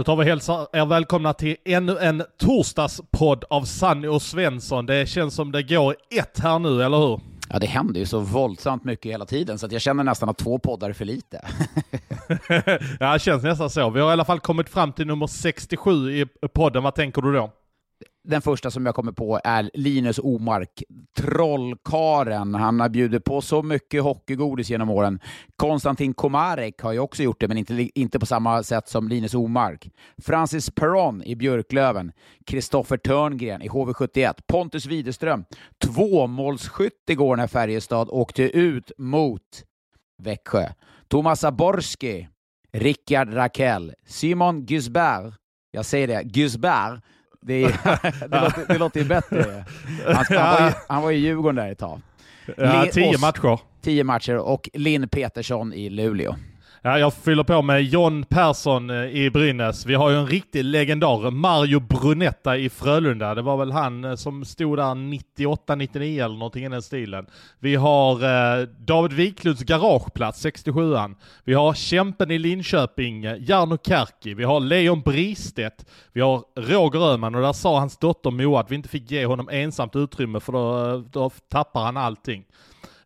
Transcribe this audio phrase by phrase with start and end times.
[0.00, 4.86] Då tar vi hälsar er välkomna till ännu en torsdagspodd av Sanny och Svensson.
[4.86, 7.20] Det känns som det går ett här nu, eller hur?
[7.48, 10.38] Ja, det händer ju så våldsamt mycket hela tiden så att jag känner nästan att
[10.38, 11.44] två poddar är för lite.
[13.00, 13.90] ja, det känns nästan så.
[13.90, 16.82] Vi har i alla fall kommit fram till nummer 67 i podden.
[16.82, 17.50] Vad tänker du då?
[18.24, 20.82] Den första som jag kommer på är Linus Omark,
[21.16, 22.54] trollkaren.
[22.54, 25.20] Han har bjudit på så mycket hockeygodis genom åren.
[25.56, 29.34] Konstantin Komarek har ju också gjort det, men inte, inte på samma sätt som Linus
[29.34, 29.90] Omark.
[30.22, 32.12] Francis Perron i Björklöven.
[32.46, 34.34] Kristoffer Törngren i HV71.
[34.46, 35.44] Pontus Widerström,
[35.84, 39.64] tvåmålsskytt igår när Färjestad åkte ut mot
[40.22, 40.68] Växjö.
[41.08, 42.28] Thomas Aborski,
[42.72, 45.34] Rickard Rakell, Simon Gusbert,
[45.70, 47.02] jag säger det, Gusbert,
[47.40, 47.62] det,
[48.28, 49.64] det, låter, det låter ju bättre.
[50.06, 52.00] Han, han, var ju, han var i Djurgården där ett tag.
[52.56, 53.60] Ja, tio matcher.
[53.82, 56.36] Tio matcher och Linn Petersson i Luleå.
[56.82, 59.86] Ja, jag fyller på med John Persson eh, i Brynäs.
[59.86, 63.34] Vi har ju en riktig legendar, Mario Brunetta i Frölunda.
[63.34, 67.26] Det var väl han eh, som stod där 98-99 eller någonting i den stilen.
[67.58, 71.16] Vi har eh, David Wiklunds garageplats, 67an.
[71.44, 74.34] Vi har kämpen i Linköping, eh, Jarno Kärki.
[74.34, 75.84] Vi har Leon Bristedt.
[76.12, 79.26] Vi har Roger Öhman och där sa hans dotter Moa att vi inte fick ge
[79.26, 82.44] honom ensamt utrymme för då, då tappar han allting.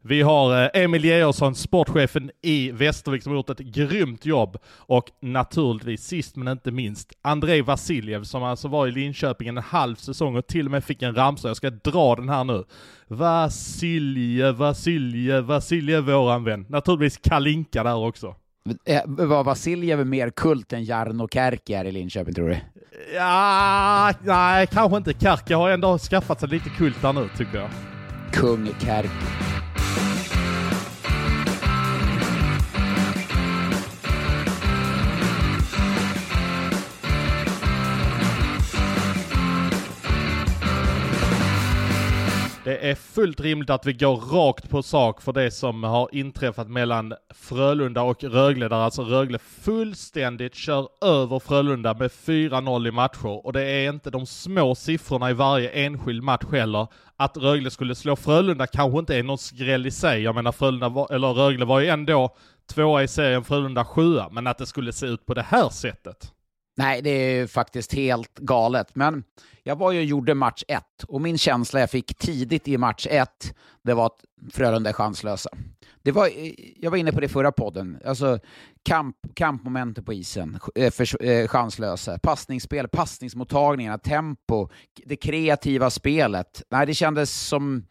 [0.07, 4.57] Vi har eh, Emil Georgsson, sportchefen i Västervik, som har gjort ett grymt jobb.
[4.77, 9.97] Och naturligtvis, sist men inte minst, Andrei Vasiljev, som alltså var i Linköping en halv
[9.97, 11.49] säsong och till och med fick en ramsa.
[11.49, 12.65] Jag ska dra den här nu.
[13.09, 16.67] Vasiljev, Vasiljev, Vasiljev, våran vän.
[16.69, 18.35] Naturligtvis Kalinka där också.
[18.85, 22.57] Eh, var Vasiljev mer kult än Jarno Kärki här i Linköping, tror du?
[23.15, 25.13] Ja, nej, kanske inte.
[25.13, 27.71] Kärki har ändå skaffat sig lite kult där nu, tycker jag.
[28.33, 29.54] Kung Kärki.
[42.65, 46.69] Det är fullt rimligt att vi går rakt på sak för det som har inträffat
[46.69, 53.47] mellan Frölunda och Rögle, där alltså Rögle fullständigt kör över Frölunda med 4-0 i matcher.
[53.47, 56.87] Och det är inte de små siffrorna i varje enskild match heller.
[57.17, 60.23] Att Rögle skulle slå Frölunda kanske inte är någon skräll i sig.
[60.23, 62.37] Jag menar Frölunda var, eller Rögle var ju ändå
[62.75, 64.29] tvåa i serien, Frölunda sjua.
[64.33, 66.33] Men att det skulle se ut på det här sättet.
[66.77, 68.95] Nej, det är faktiskt helt galet.
[68.95, 69.25] Men
[69.63, 73.07] jag var ju och gjorde match ett och min känsla jag fick tidigt i match
[73.11, 75.51] ett, det var att Frölunda är chanslösa.
[76.03, 77.99] Det var, eh, jag var inne på det i förra podden.
[78.05, 78.39] Alltså,
[78.83, 82.19] kamp, kampmomentet på isen, eh, för, eh, chanslösa.
[82.19, 84.69] Passningsspel, passningsmottagningarna, tempo,
[85.07, 86.63] det kreativa spelet.
[86.71, 87.87] Nej, det kändes som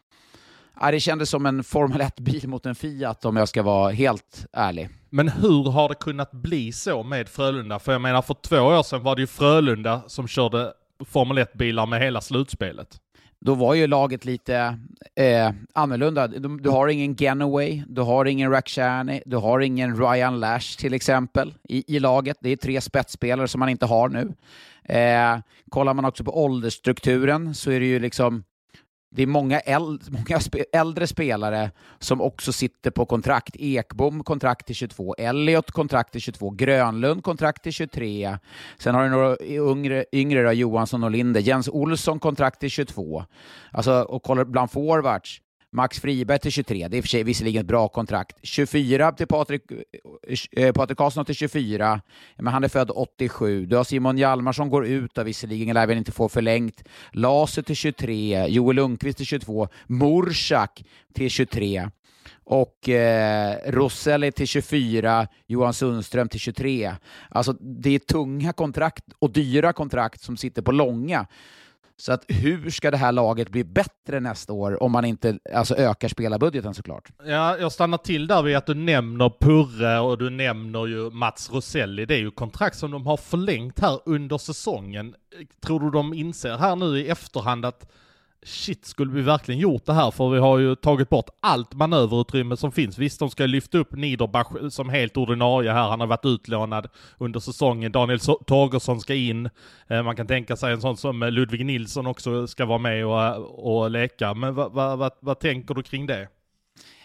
[0.80, 4.46] Ja, det kändes som en Formel 1-bil mot en Fiat om jag ska vara helt
[4.52, 4.88] ärlig.
[5.10, 7.78] Men hur har det kunnat bli så med Frölunda?
[7.78, 10.72] För jag menar, för två år sedan var det ju Frölunda som körde
[11.04, 13.00] Formel 1-bilar med hela slutspelet.
[13.40, 14.78] Då var ju laget lite
[15.14, 16.28] eh, annorlunda.
[16.28, 20.94] Du, du, har ingen Genoway, du har ingen Rakhshani, du har ingen Ryan Lash till
[20.94, 22.36] exempel i, i laget.
[22.40, 24.32] Det är tre spetsspelare som man inte har nu.
[24.84, 25.38] Eh,
[25.70, 28.44] kollar man också på åldersstrukturen så är det ju liksom
[29.16, 33.56] det är många, äldre, många spe, äldre spelare som också sitter på kontrakt.
[33.56, 38.38] Ekbom kontrakt till 22, Elliot kontrakt till 22, Grönlund kontrakt till 23.
[38.78, 41.40] Sen har du några yngre, yngre då, Johansson och Linde.
[41.40, 43.24] Jens Olsson kontrakt till 22.
[43.70, 45.40] Alltså, och kollar bland forwards.
[45.74, 48.36] Max Friberg till 23, det är i och för sig visserligen ett bra kontrakt.
[48.42, 49.62] 24 till Patrik,
[50.52, 52.00] eh, Patrik Karlsson till 24,
[52.36, 53.66] men han är född 87.
[53.66, 56.84] Du har Simon Hjalmarsson går ut och visserligen lär väl inte få förlängt.
[57.12, 60.84] Laser till 23, Joel Lundqvist till 22, Morsak
[61.14, 61.90] till 23
[62.44, 66.92] och eh, Roselli till 24, Johan Sundström till 23.
[67.30, 71.26] Alltså det är tunga kontrakt och dyra kontrakt som sitter på långa.
[71.96, 75.76] Så att hur ska det här laget bli bättre nästa år om man inte alltså,
[75.76, 77.08] ökar spelarbudgeten såklart?
[77.24, 81.52] Ja, jag stannar till där vid att du nämner Purre och du nämner ju Mats
[81.52, 82.06] Roselli.
[82.06, 85.14] Det är ju kontrakt som de har förlängt här under säsongen.
[85.60, 87.90] Tror du de inser här nu i efterhand att
[88.44, 90.10] shit, skulle vi verkligen gjort det här?
[90.10, 92.98] För vi har ju tagit bort allt manöverutrymme som finns.
[92.98, 95.88] Visst, de ska lyfta upp Niederbach som helt ordinarie här.
[95.88, 96.86] Han har varit utlånad
[97.18, 97.92] under säsongen.
[97.92, 99.50] Daniel Torgersson ska in.
[99.88, 103.06] Eh, man kan tänka sig en sån som eh, Ludvig Nilsson också ska vara med
[103.06, 104.34] och, eh, och leka.
[104.34, 106.28] Men vad, vad, vad, vad tänker du kring det?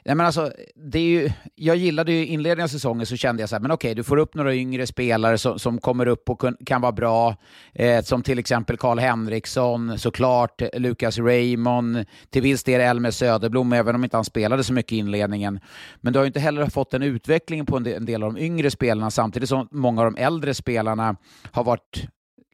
[0.09, 3.49] Nej, men alltså, det är ju, jag gillade ju inledningen av säsongen så kände jag
[3.49, 6.39] så här, men okej, du får upp några yngre spelare som, som kommer upp och
[6.39, 7.35] kun, kan vara bra,
[7.73, 13.95] eh, som till exempel Karl Henriksson, såklart, Lucas Raymond, till viss del Elmer Söderblom, även
[13.95, 15.59] om inte han spelade så mycket i inledningen.
[16.01, 18.33] Men du har ju inte heller fått en utveckling på en del, en del av
[18.33, 21.15] de yngre spelarna, samtidigt som många av de äldre spelarna
[21.51, 22.07] har varit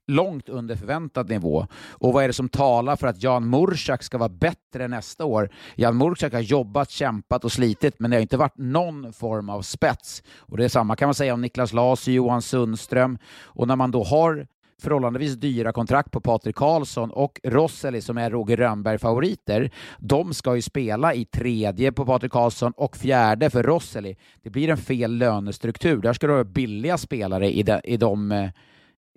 [0.08, 1.68] långt under förväntad nivå.
[1.92, 5.50] Och vad är det som talar för att Jan Mursak ska vara bättre nästa år?
[5.76, 9.62] Jan Mursak har jobbat, kämpat och slitit, men det har inte varit någon form av
[9.62, 10.24] spets.
[10.38, 13.18] Och det är samma kan man säga om Niklas Las och Johan Sundström.
[13.44, 14.48] Och när man då har
[14.82, 19.72] förhållandevis dyra kontrakt på Patrik Karlsson och Rosseli som är Roger Rönnberg-favoriter.
[20.00, 24.16] De ska ju spela i tredje på Patrik Karlsson och fjärde för Rosseli.
[24.44, 26.02] Det blir en fel lönestruktur.
[26.02, 28.50] Där ska du ha billiga spelare i de, i de eh,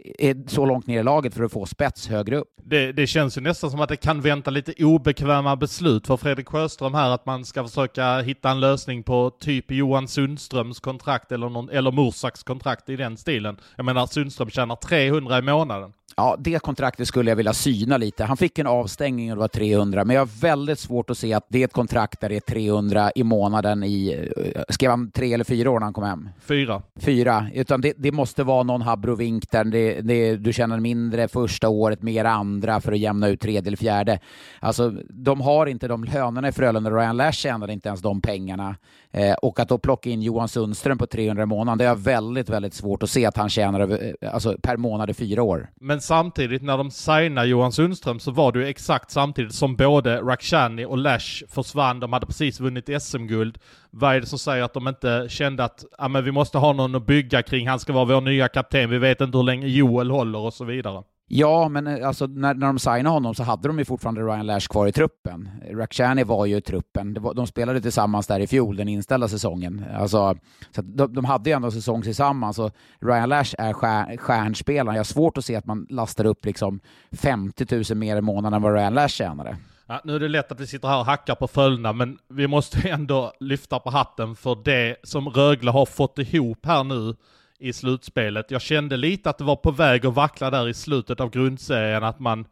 [0.05, 2.49] är så långt ner i laget för att få spets högre upp.
[2.65, 6.49] Det, det, känns ju nästan som att det kan vänta lite obekväma beslut för Fredrik
[6.49, 11.49] Sjöström här, att man ska försöka hitta en lösning på typ Johan Sundströms kontrakt eller,
[11.49, 13.57] någon, eller Mursaks kontrakt i den stilen.
[13.77, 15.93] Jag menar, Sundström tjänar 300 i månaden.
[16.19, 18.25] Ja, det kontraktet skulle jag vilja syna lite.
[18.25, 21.35] Han fick en avstängning och det var 300, men jag har väldigt svårt att se
[21.35, 24.29] att det är ett kontrakt där det är 300 i månaden i...
[24.37, 26.29] Eh, skrev han tre eller fyra år när han kom hem?
[26.41, 26.83] Fyra.
[27.01, 31.69] Fyra, utan det, det måste vara någon habrovink där det, det, du tjänar mindre första
[31.69, 34.21] året, mer andra för att jämna ut tredje eller fjärde.
[34.61, 36.91] Alltså, de har inte de lönerna i Frölunda.
[36.91, 38.77] Ryan Lash tjänade inte ens de pengarna.
[39.11, 42.49] Eh, och att då plocka in Johan Sundström på 300 i månaden, det är väldigt,
[42.49, 45.71] väldigt svårt att se att han tjänar eh, alltså, per månad i fyra år.
[45.81, 50.21] Men samtidigt, när de signade Johan Sundström så var det ju exakt samtidigt som både
[50.21, 52.01] Rakhshani och Lash försvann.
[52.01, 53.59] De hade precis vunnit SM-guld.
[53.91, 56.73] Vad är det som säger att de inte kände att ah, men vi måste ha
[56.73, 59.67] någon att bygga kring, han ska vara vår nya kapten, vi vet inte hur länge
[59.67, 61.03] Joel håller och så vidare?
[61.31, 64.47] Ja, men eh, alltså, när, när de signade honom så hade de ju fortfarande Ryan
[64.47, 65.49] Lash kvar i truppen.
[65.71, 67.17] Rakhshani var ju i truppen.
[67.21, 69.85] Var, de spelade tillsammans där i fjol, den inställda säsongen.
[69.95, 70.37] Alltså,
[70.71, 74.95] så de, de hade ju ändå säsong tillsammans och Ryan Lash är stjär, stjärnspelaren.
[74.95, 76.81] Jag har svårt att se att man lastar upp liksom
[77.13, 79.57] 50 000 mer i månaden än vad Ryan Lash tjänade.
[79.87, 82.47] Ja, nu är det lätt att vi sitter här och hackar på följderna, men vi
[82.47, 87.17] måste ändå lyfta på hatten för det som Rögle har fått ihop här nu
[87.61, 88.51] i slutspelet.
[88.51, 92.05] Jag kände lite att det var på väg att vackla där i slutet av grundserien,
[92.05, 92.47] att man,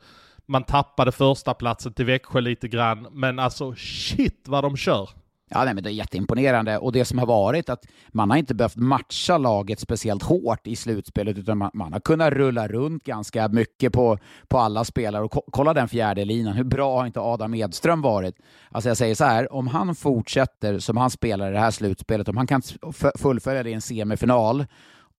[0.47, 3.07] man tappade första platsen till Växjö lite grann.
[3.13, 5.09] Men alltså shit vad de kör!
[5.51, 8.55] Ja, nej, men det är jätteimponerande och det som har varit att man har inte
[8.55, 13.49] behövt matcha laget speciellt hårt i slutspelet utan man, man har kunnat rulla runt ganska
[13.49, 14.19] mycket på,
[14.49, 16.55] på alla spelare och ko kolla den fjärde linan.
[16.55, 18.35] Hur bra har inte Adam Edström varit?
[18.71, 22.29] Alltså jag säger så här, om han fortsätter som han spelar i det här slutspelet,
[22.29, 22.63] om han kan
[23.19, 24.67] fullfölja det i en semifinal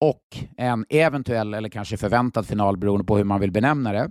[0.01, 4.09] och en eventuell eller kanske förväntad final beroende på hur man vill benämna det,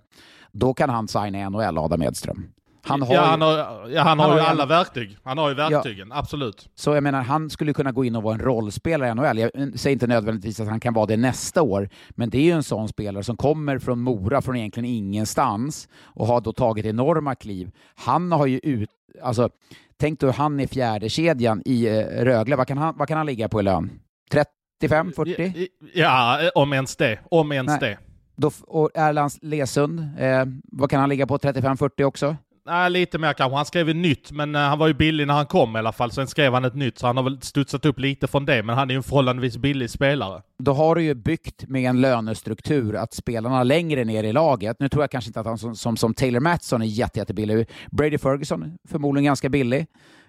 [0.53, 2.47] då kan han signa i NHL, Adam Edström.
[2.87, 5.19] Han har, ja, han har, ja, han har, han ju alla en, verktyg.
[5.23, 6.19] Han har ju verktygen, ja.
[6.19, 6.69] absolut.
[6.75, 9.39] Så jag menar, han skulle kunna gå in och vara en rollspelare i NHL.
[9.39, 12.51] Jag säger inte nödvändigtvis att han kan vara det nästa år, men det är ju
[12.51, 17.35] en sån spelare som kommer från Mora, från egentligen ingenstans, och har då tagit enorma
[17.35, 17.71] kliv.
[17.95, 18.91] Han har ju ut...
[19.23, 19.51] Alltså,
[19.97, 22.57] tänk då han är fjärde kedjan i eh, Rögle.
[22.57, 23.91] Vad kan han, vad kan han ligga på i lön?
[24.31, 24.51] 30
[24.81, 25.69] 35, 40?
[25.95, 27.19] Ja, om ens det.
[27.31, 27.79] Om ens Nej.
[27.81, 27.99] det.
[28.37, 31.39] Då, och Erlands Lesund, eh, vad kan han ligga på?
[31.39, 32.37] 35-40 också?
[32.67, 33.57] Nej, lite mer kanske.
[33.57, 35.93] Han skrev ett nytt, men uh, han var ju billig när han kom i alla
[35.93, 36.11] fall.
[36.11, 38.63] Sen skrev han ett nytt, så han har väl studsat upp lite från det.
[38.63, 40.43] Men han är ju en förhållandevis billig spelare.
[40.59, 44.89] Då har du ju byggt med en lönestruktur att spelarna längre ner i laget, nu
[44.89, 47.69] tror jag kanske inte att han som, som, som Taylor Matson är jätte, jättebillig.
[47.91, 49.87] Brady Ferguson, förmodligen ganska billig.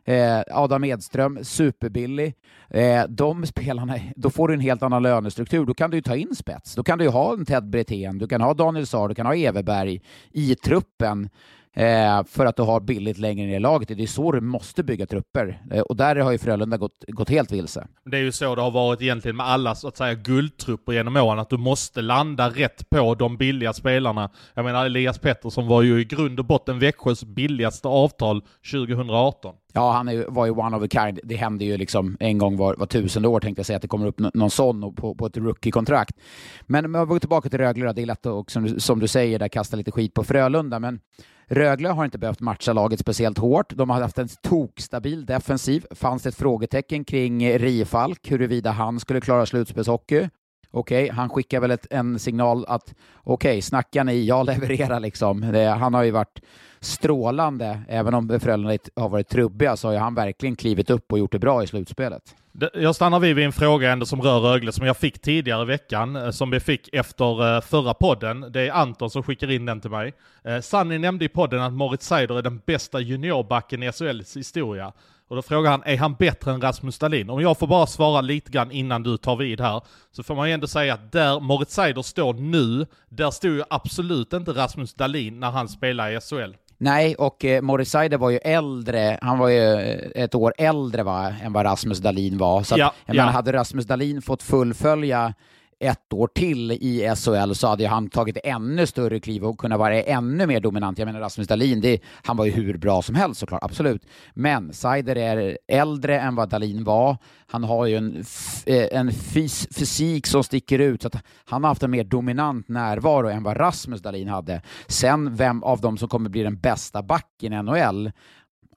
[0.08, 2.36] Eh, Adam Edström, superbillig.
[2.70, 5.66] Eh, de spelarna, då får du en helt annan lönestruktur.
[5.66, 6.76] Då kan du ju ta in spets.
[6.76, 9.26] Då kan du ju ha en Ted Brithén, du kan ha Daniel Saar, du kan
[9.26, 11.30] ha Everberg i truppen
[11.74, 13.88] eh, för att du har billigt längre ner i laget.
[13.88, 17.30] Det är så du måste bygga trupper eh, och där har ju Frölunda gått, gått
[17.30, 17.88] helt vilse.
[18.06, 21.16] Det är ju så det har varit egentligen med alla så att säga guldtrupper genom
[21.16, 24.30] åren, att du måste landa rätt på de billiga spelarna.
[24.54, 29.56] Jag menar Elias Pettersson var ju i grund och botten Växjös billigaste avtal 2018.
[29.74, 31.20] Ja, han är, var ju one of a kind.
[31.24, 33.88] Det händer ju liksom en gång var, var tusende år tänkte jag säga att det
[33.88, 36.16] kommer upp någon sån på, på ett rookie-kontrakt.
[36.62, 39.40] Men om jag går tillbaka till Rögle det är lätt att, som, som du säger,
[39.40, 41.00] där kasta lite skit på Frölunda, men
[41.50, 43.74] Rögle har inte behövt matcha laget speciellt hårt.
[43.76, 45.86] De har haft en tokstabil defensiv.
[45.92, 50.30] Fanns det ett frågetecken kring Rifalk, huruvida han skulle klara slutspelshockey?
[50.72, 55.00] Okej, okay, han skickar väl ett, en signal att okej, okay, snackar ni, jag levererar
[55.00, 55.42] liksom.
[55.42, 56.42] Det, han har ju varit
[56.80, 57.82] strålande.
[57.88, 61.40] Även om Frölunda har varit trubbiga så har han verkligen klivit upp och gjort det
[61.40, 62.36] bra i slutspelet.
[62.74, 66.16] Jag stannar vid en fråga ändå som rör Rögle som jag fick tidigare i veckan,
[66.16, 68.46] eh, som vi fick efter eh, förra podden.
[68.52, 70.14] Det är Anton som skickar in den till mig.
[70.44, 74.94] Eh, Sanni nämnde i podden att Moritz Seider är den bästa juniorbacken i SHLs historia.
[75.28, 77.30] Och då frågar han, är han bättre än Rasmus Dahlin?
[77.30, 80.48] Om jag får bara svara lite grann innan du tar vid här, så får man
[80.48, 84.94] ju ändå säga att där Moritz Seider står nu, där stod ju absolut inte Rasmus
[84.94, 86.54] Dahlin när han spelade i SHL.
[86.78, 91.34] Nej, och eh, Seider var ju äldre, han var ju eh, ett år äldre va,
[91.44, 92.64] än vad Rasmus Dahlin var.
[92.64, 93.22] Så att, ja, jag ja.
[93.22, 95.34] menar, hade Rasmus Dahlin fått fullfölja
[95.80, 100.02] ett år till i SHL så hade han tagit ännu större kliv och kunnat vara
[100.02, 100.98] ännu mer dominant.
[100.98, 104.06] Jag menar Rasmus Dahlin, det, han var ju hur bra som helst såklart, absolut.
[104.34, 107.18] Men Seider är äldre än vad Dahlin var.
[107.48, 108.24] Han har ju en,
[108.66, 112.68] eh, en fys fysik som sticker ut, så att han har haft en mer dominant
[112.68, 114.62] närvaro än vad Rasmus Dahlin hade.
[114.88, 118.12] Sen vem av dem som kommer bli den bästa backen i NHL,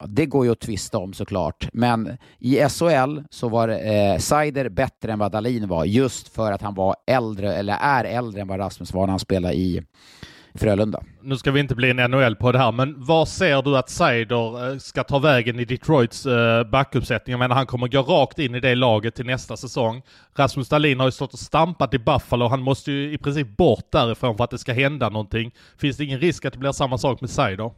[0.09, 5.13] det går ju att tvista om såklart, men i SHL så var eh, Seider bättre
[5.13, 8.59] än vad Dalin var just för att han var äldre, eller är äldre än vad
[8.59, 9.83] Rasmus var när han spelade i
[10.55, 11.03] Frölunda.
[11.23, 13.91] Nu ska vi inte bli en NHL på det här, men var ser du att
[13.91, 17.33] Seider eh, ska ta vägen i Detroits eh, backuppsättning?
[17.33, 20.03] Jag menar, han kommer gå rakt in i det laget till nästa säsong.
[20.37, 23.93] Rasmus Dahlin har ju stått och stampat i Buffalo, han måste ju i princip bort
[23.93, 25.55] därifrån för att det ska hända någonting.
[25.79, 27.71] Finns det ingen risk att det blir samma sak med Seider?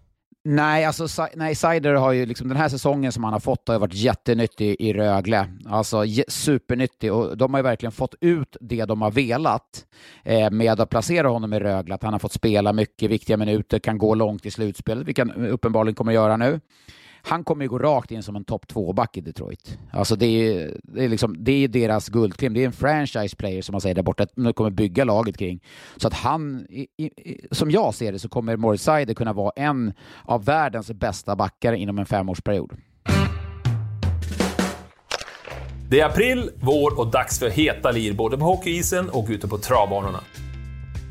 [0.44, 3.78] Nej, alltså nej, Sider har ju liksom den här säsongen som han har fått har
[3.78, 5.48] varit jättenyttig i Rögle.
[5.66, 9.86] Alltså supernyttig och de har ju verkligen fått ut det de har velat
[10.22, 11.94] eh, med att placera honom i Rögle.
[11.94, 15.46] Att han har fått spela mycket viktiga minuter, kan gå långt i slutspelet, vilket han
[15.46, 16.60] uppenbarligen kommer göra nu
[17.22, 19.78] han kommer ju gå rakt in som en topp två-back i Detroit.
[19.90, 22.54] Alltså det är, det är, liksom, det är deras guldklim.
[22.54, 25.60] Det är en franchise player som man säger där borta, de kommer bygga laget kring.
[25.96, 27.10] Så att han, i, i,
[27.50, 29.92] som jag ser det, så kommer Morris Seider kunna vara en
[30.24, 32.72] av världens bästa backar inom en femårsperiod.
[35.90, 39.58] Det är april, vår och dags för heta lir både på hockeyisen och ute på
[39.58, 40.20] travbanorna.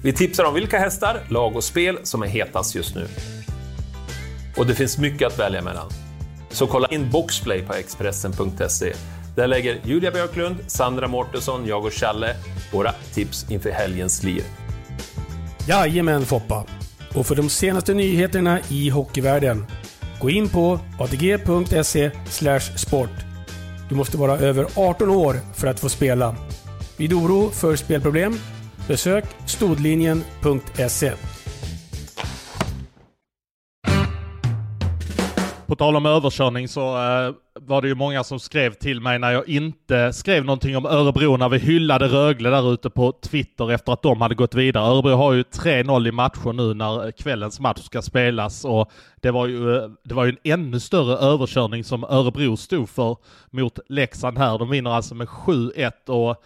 [0.04, 3.08] Vi tipsar om vilka hästar, lag och spel som är hetast just nu.
[4.58, 5.90] Och det finns mycket att välja mellan.
[6.50, 8.94] Så kolla in Boxplay på Expressen.se.
[9.36, 12.36] Där lägger Julia Björklund, Sandra Mårtensson, jag och Challe
[12.72, 14.44] våra tips inför helgens lir.
[15.68, 16.66] Jajamän Foppa!
[17.16, 19.66] Och för de senaste nyheterna i hockeyvärlden,
[20.20, 22.12] gå in på atg.se
[22.78, 23.10] sport.
[23.90, 26.36] Du måste vara över 18 år för att få spela.
[26.98, 28.40] Vid oro för spelproblem,
[28.88, 31.12] besök stodlinjen.se.
[35.72, 39.32] På tal om överkörning så uh, var det ju många som skrev till mig när
[39.32, 43.94] jag inte skrev någonting om Örebro när vi hyllade Rögle där ute på Twitter efter
[43.94, 44.86] att de hade gått vidare.
[44.86, 49.32] Örebro har ju 3-0 i matcher nu när eh, kvällens match ska spelas och det
[49.32, 53.18] var ju, uh, det var ju en ännu större överkörning som Örebro stod för
[53.52, 54.58] mot Leksand här.
[54.58, 56.44] De vinner alltså med 7-1 och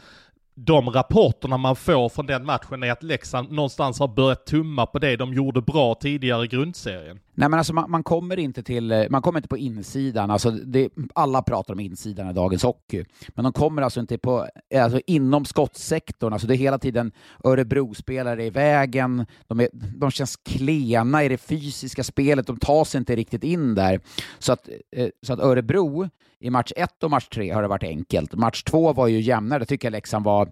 [0.55, 5.00] de rapporterna man får från den matchen är att Leksand någonstans har börjat tumma på
[5.00, 7.20] det de gjorde bra tidigare i grundserien.
[7.38, 10.51] Nej men alltså man, man, kommer inte till, eh, man kommer inte på insidan, alltså
[10.51, 14.84] det, alla pratar om insidan i dagens hockey, men de kommer alltså inte på, eh,
[14.84, 17.12] alltså inom skottsektorn, alltså det är hela tiden
[17.44, 22.98] Örebro-spelare i vägen, de, är, de känns klena i det fysiska spelet, de tar sig
[22.98, 24.00] inte riktigt in där.
[24.39, 27.84] Så att, eh, så att Örebro i match 1 och match 3 har det varit
[27.84, 28.34] enkelt.
[28.34, 30.51] Match 2 var ju jämnare, det tycker jag Leksand var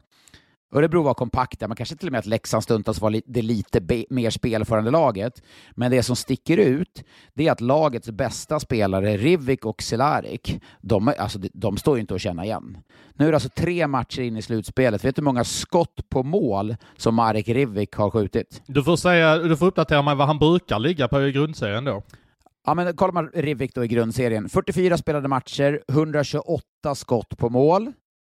[0.73, 4.29] Örebro var kompakta, men kanske till och med att Leksand stundtals var det lite mer
[4.29, 5.41] spelförande laget.
[5.71, 7.03] Men det som sticker ut,
[7.33, 12.15] det är att lagets bästa spelare, Rivik och Cehlárik, de, alltså, de står ju inte
[12.15, 12.77] att känna igen.
[13.13, 15.05] Nu är det alltså tre matcher in i slutspelet.
[15.05, 18.61] Vet du hur många skott på mål som Marek Rivik har skjutit?
[18.65, 22.03] Du får, säga, du får uppdatera mig vad han brukar ligga på i grundserien då.
[22.65, 26.61] Ja, men kollar man Rivik då i grundserien, 44 spelade matcher, 128
[26.95, 27.91] skott på mål.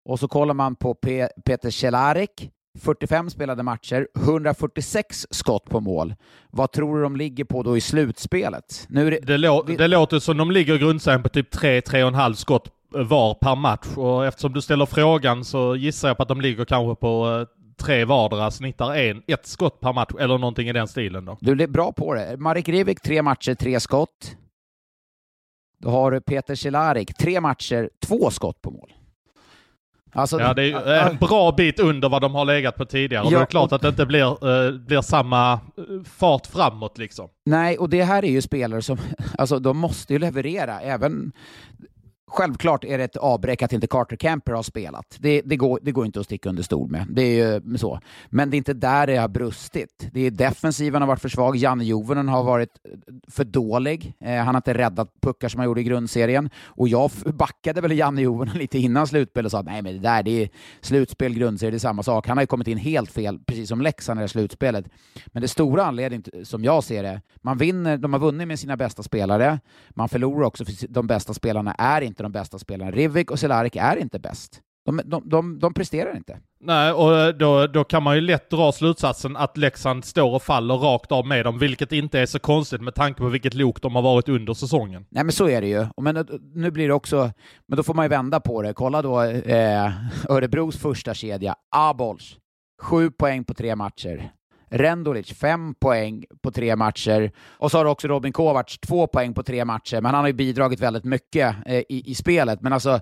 [0.08, 6.16] Och så kollar man på Pe Peter Cehlarik, 45 spelade matcher, 146 skott på mål.
[6.52, 8.86] Vad tror du de ligger på då i slutspelet?
[8.90, 13.34] Nu det, det, lå det låter som de ligger grundserien på typ 3-3,5 skott var
[13.34, 17.02] per match och eftersom du ställer frågan så gissar jag på att de ligger kanske
[17.02, 21.26] på eh, tre vardera, snittar en, ett skott per match eller någonting i den stilen
[21.26, 21.38] då.
[21.42, 22.38] Du är bra på det.
[22.38, 24.36] Marek Rivik, tre matcher, tre skott.
[25.80, 28.94] Då har du Peter Cehlarik, tre matcher, två skott på mål.
[30.18, 33.24] Alltså, ja, det är en bra bit under vad de har legat på tidigare.
[33.24, 35.60] Ja, och det är klart och, att det inte blir, uh, blir samma eh,
[36.18, 37.30] fart framåt liksom.
[37.46, 38.98] Nej, och det här är ju spelare som,
[39.38, 40.80] alltså de måste ju leverera.
[40.80, 41.32] Även
[42.30, 45.18] Självklart är det ett avbräck att inte Carter Camper har spelat.
[45.20, 47.06] Det, det, går, det går inte att sticka under stol med.
[47.10, 48.00] Det är ju så.
[48.30, 50.10] Men det är inte där det har brustit.
[50.14, 51.56] Det är defensiven har varit för svag.
[51.56, 52.92] Janne Jovonen har varit eh,
[53.28, 54.14] för dålig.
[54.20, 56.50] Eh, han har inte räddat puckar som han gjorde i grundserien.
[56.66, 60.24] Och jag backade väl Janne Jovonen lite innan slutspel och sa nej men det där
[60.24, 60.50] det är
[60.82, 62.28] slutspel, grundserie, det är samma sak.
[62.28, 64.86] Han har ju kommit in helt fel, precis som Leksand i det slutspelet.
[65.28, 68.78] Men det stora anledningen, som jag ser det, man vinner, de har vunnit med sina
[68.78, 69.60] bästa spelare.
[69.90, 72.92] Man förlorar också för de bästa spelarna är inte de bästa spelarna.
[72.92, 74.62] Rivik och Cehlárik är inte bäst.
[74.86, 76.40] De, de, de, de presterar inte.
[76.60, 80.76] Nej, och då, då kan man ju lätt dra slutsatsen att Leksand står och faller
[80.76, 83.96] rakt av med dem, vilket inte är så konstigt med tanke på vilket lok de
[83.96, 85.06] har varit under säsongen.
[85.10, 85.86] Nej, men så är det ju.
[86.02, 87.32] Men nu blir det också,
[87.68, 88.74] men då får man ju vända på det.
[88.74, 89.92] Kolla då eh,
[90.30, 92.38] Örebros första kedja, Abols.
[92.82, 94.32] Sju poäng på tre matcher.
[94.70, 97.32] Rendulic, fem poäng på tre matcher.
[97.58, 100.34] Och så har också Robin Kovacs två poäng på tre matcher, men han har ju
[100.34, 102.62] bidragit väldigt mycket eh, i, i spelet.
[102.62, 103.00] Men alltså,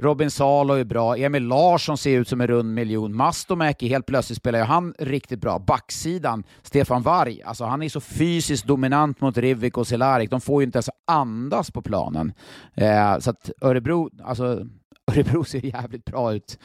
[0.00, 4.38] Robin Salo är bra, Emil Larsson ser ut som en rund miljon, Mastomäki helt plötsligt
[4.38, 5.58] spelar ju han riktigt bra.
[5.58, 10.62] Backsidan, Stefan Varg, alltså han är så fysiskt dominant mot Rivik och Cehlárik, de får
[10.62, 12.32] ju inte ens andas på planen.
[12.74, 14.66] Eh, så att Örebro, alltså
[15.12, 16.58] Örebro ser jävligt bra ut.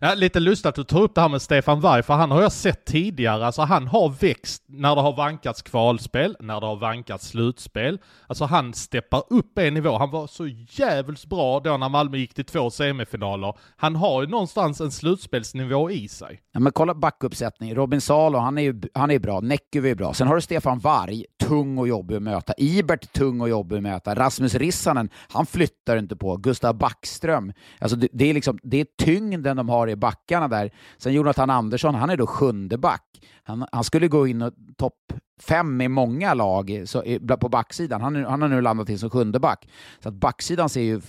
[0.00, 2.42] Ja, lite lustigt att du tar upp det här med Stefan Varg, för han har
[2.42, 3.46] jag sett tidigare.
[3.46, 7.98] Alltså han har växt när det har vankats kvalspel, när det har vankats slutspel.
[8.26, 9.98] Alltså han steppar upp en nivå.
[9.98, 13.54] Han var så jävligt bra då när Malmö gick till två semifinaler.
[13.76, 16.40] Han har ju någonstans en slutspelsnivå i sig.
[16.52, 17.74] Ja, men kolla backuppsättning.
[17.74, 19.40] Robin Salo, han är ju han är bra.
[19.40, 20.14] Näckyvi är bra.
[20.14, 22.54] Sen har du Stefan Varg, tung och jobbig att möta.
[22.58, 24.14] Ibert, tung och jobbig att möta.
[24.14, 26.36] Rasmus Rissanen, han flyttar inte på.
[26.36, 30.70] Gustav Backström, alltså det, det är liksom, det är tyngden de har i backarna där.
[30.98, 33.20] Sen Jonathan Andersson, han är då sjunde back.
[33.42, 37.02] Han, han skulle gå in och topp fem i många lag så,
[37.40, 38.00] på backsidan.
[38.00, 39.68] Han, han har nu landat in som sjunde back.
[40.00, 41.00] Så att backsidan ser ju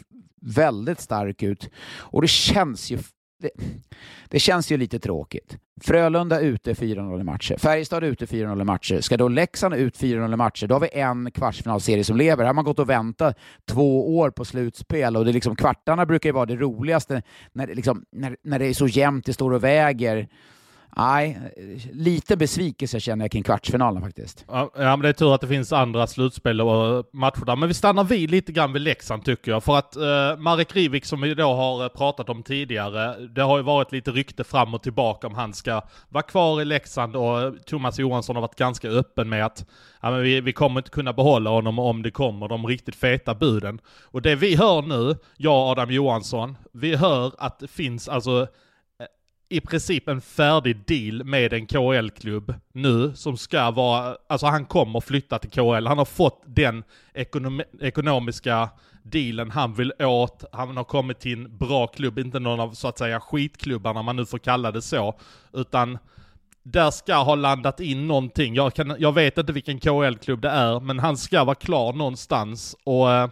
[0.41, 1.69] väldigt stark ut.
[1.97, 2.99] Och det känns ju
[3.39, 3.49] det,
[4.29, 5.57] det, känns ju lite tråkigt.
[5.81, 7.57] Frölunda ute 4-0 i matcher.
[7.57, 9.01] Färjestad ute 4-0 i matcher.
[9.01, 12.43] Ska då Leksand ut 4-0 i matcher, då har vi en kvartsfinalserie som lever.
[12.43, 16.29] Här har man gått och väntat två år på slutspel och det liksom, kvartarna brukar
[16.29, 17.21] ju vara det roligaste
[17.53, 20.27] när, liksom, när, när det är så jämnt, det står och väger.
[20.97, 21.39] Nej,
[21.91, 24.45] lite besvikelse känner jag kring kvartsfinalen faktiskt.
[24.47, 27.55] Ja, men det är tur att det finns andra slutspel och eh, matcher där.
[27.55, 29.63] Men vi stannar vid lite grann vid Leksand tycker jag.
[29.63, 33.57] För att eh, Marek Rivik som vi då har eh, pratat om tidigare, det har
[33.57, 37.41] ju varit lite rykte fram och tillbaka om han ska vara kvar i Leksand och
[37.41, 39.65] eh, Thomas Johansson har varit ganska öppen med att
[40.01, 43.35] ja, men vi, vi kommer inte kunna behålla honom om det kommer de riktigt feta
[43.35, 43.81] buden.
[44.03, 48.47] Och det vi hör nu, jag och Adam Johansson, vi hör att det finns alltså
[49.49, 54.99] i princip en färdig deal med en KL-klubb nu som ska vara, alltså han kommer
[54.99, 55.87] flytta till KL.
[55.87, 56.83] Han har fått den
[57.13, 58.69] ekonom ekonomiska
[59.03, 60.43] dealen han vill åt.
[60.51, 64.05] Han har kommit till en bra klubb, inte någon av så att säga skitklubbarna, om
[64.05, 65.19] man nu får kalla det så.
[65.53, 65.97] Utan
[66.63, 68.55] där ska ha landat in någonting.
[68.55, 72.75] Jag, kan, jag vet inte vilken KL-klubb det är, men han ska vara klar någonstans
[72.83, 73.29] och eh,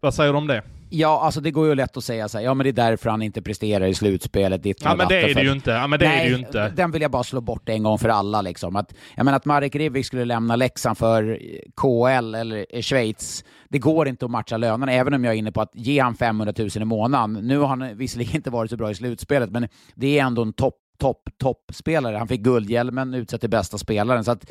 [0.00, 0.62] vad säger du om det?
[0.90, 3.10] Ja, alltså det går ju lätt att säga så här, ja men det är därför
[3.10, 4.62] han inte presterar i slutspelet.
[4.62, 5.70] Ditt ja men det är det ju inte.
[5.70, 6.68] Ja, men det Nej, är det ju inte.
[6.68, 8.76] den vill jag bara slå bort en gång för alla liksom.
[8.76, 11.38] Att, jag menar att Marek Rivik skulle lämna Leksand för
[11.76, 15.60] KL eller Schweiz, det går inte att matcha lönerna, även om jag är inne på
[15.60, 17.32] att ge han 500 000 i månaden.
[17.32, 20.52] Nu har han visserligen inte varit så bra i slutspelet, men det är ändå en
[20.52, 22.16] topp, topp, toppspelare.
[22.16, 24.24] Han fick guldhjälmen utsett till bästa spelaren.
[24.24, 24.50] Så att,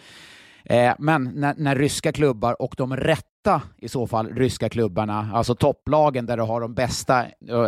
[0.65, 5.55] eh, men när, när ryska klubbar och de rätta i så fall ryska klubbarna, alltså
[5.55, 7.25] topplagen där du har de bästa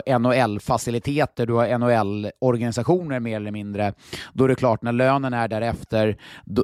[0.07, 3.93] eh, NHL-faciliteter, du har NHL-organisationer mer eller mindre,
[4.33, 6.63] då är det klart när lönen är därefter, då,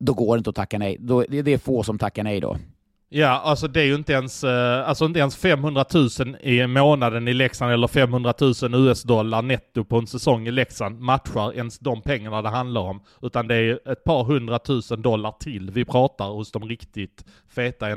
[0.00, 0.96] då går det inte att tacka nej.
[1.00, 2.56] Då, det är få som tackar nej då.
[3.16, 7.28] Ja, alltså det är ju inte ens, eh, alltså inte ens 500 000 i månaden
[7.28, 12.02] i Leksand eller 500 000 US-dollar netto på en säsong i Leksand matchar ens de
[12.02, 13.02] pengarna det handlar om.
[13.22, 17.96] Utan det är ett par hundratusen dollar till vi pratar hos de riktigt feta eh,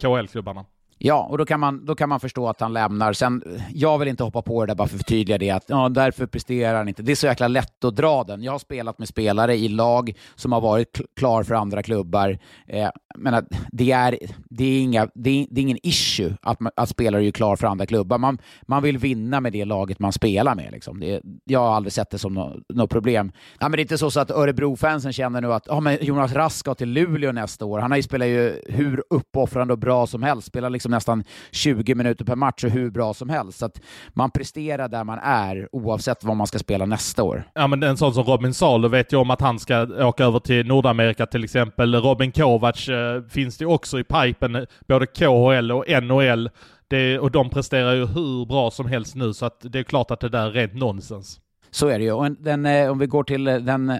[0.00, 0.64] KL-klubbarna.
[1.06, 3.12] Ja, och då kan, man, då kan man förstå att han lämnar.
[3.12, 3.42] Sen,
[3.74, 6.26] jag vill inte hoppa på det där bara för att förtydliga det, att ja, därför
[6.26, 7.02] presterar han inte.
[7.02, 8.42] Det är så jäkla lätt att dra den.
[8.42, 12.38] Jag har spelat med spelare i lag som har varit klar för andra klubbar.
[12.66, 12.88] Eh,
[13.18, 14.18] men att det, är,
[14.50, 17.66] det, är inga, det, är, det är ingen issue att, att spelare är klar för
[17.66, 18.18] andra klubbar.
[18.18, 20.72] Man, man vill vinna med det laget man spelar med.
[20.72, 21.00] Liksom.
[21.00, 23.32] Det, jag har aldrig sett det som något no problem.
[23.60, 26.32] Ja, men det är inte så, så att Örebro-fansen känner nu att ja, men Jonas
[26.32, 27.78] Rask ska till Luleå nästa år.
[27.78, 30.48] Han har ju spelat ju hur uppoffrande och bra som helst.
[30.48, 33.58] Spelar liksom nästan 20 minuter per match och hur bra som helst.
[33.58, 37.44] Så att man presterar där man är oavsett vad man ska spela nästa år.
[37.54, 40.38] Ja, men en sån som Robin Salo vet ju om att han ska åka över
[40.38, 41.94] till Nordamerika till exempel.
[41.94, 46.50] Robin Kovacs äh, finns det också i pipen, både KHL och NHL.
[46.88, 50.10] Det, och de presterar ju hur bra som helst nu, så att det är klart
[50.10, 51.40] att det där är rent nonsens.
[51.70, 52.12] Så är det ju.
[52.12, 53.98] Och den, eh, om vi går till eh, den eh,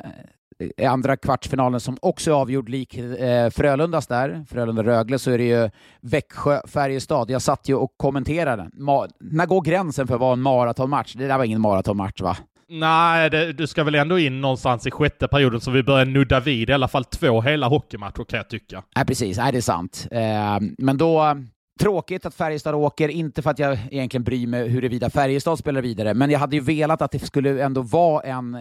[0.87, 5.71] andra kvartsfinalen som också är avgjord lik eh, Frölundas där, Frölunda-Rögle, så är det ju
[6.01, 7.31] Växjö-Färjestad.
[7.31, 8.85] Jag satt ju och kommenterade den.
[8.85, 11.15] Ma när går gränsen för vara en maratonmatch?
[11.15, 12.37] Det där var ingen maratonmatch va?
[12.69, 16.41] Nej, det, du ska väl ändå in någonstans i sjätte perioden så vi börjar nudda
[16.41, 18.83] vid i alla fall två hela hockeymatcher kan jag tycka.
[18.97, 19.39] Nej, precis.
[19.39, 20.09] Nej, det är sant.
[20.11, 21.37] Eh, men då...
[21.81, 26.15] Tråkigt att Färjestad åker, inte för att jag egentligen bryr mig huruvida Färjestad spelar vidare,
[26.15, 28.59] men jag hade ju velat att det skulle ändå vara en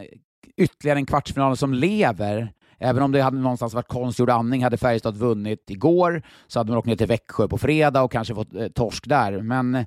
[0.57, 2.53] ytterligare en kvartsfinal som lever.
[2.79, 6.77] Även om det hade någonstans varit konstgjord andning, hade Färjestad vunnit igår så hade man
[6.77, 9.41] åkt ner till Växjö på fredag och kanske fått eh, torsk där.
[9.41, 9.85] Men eh,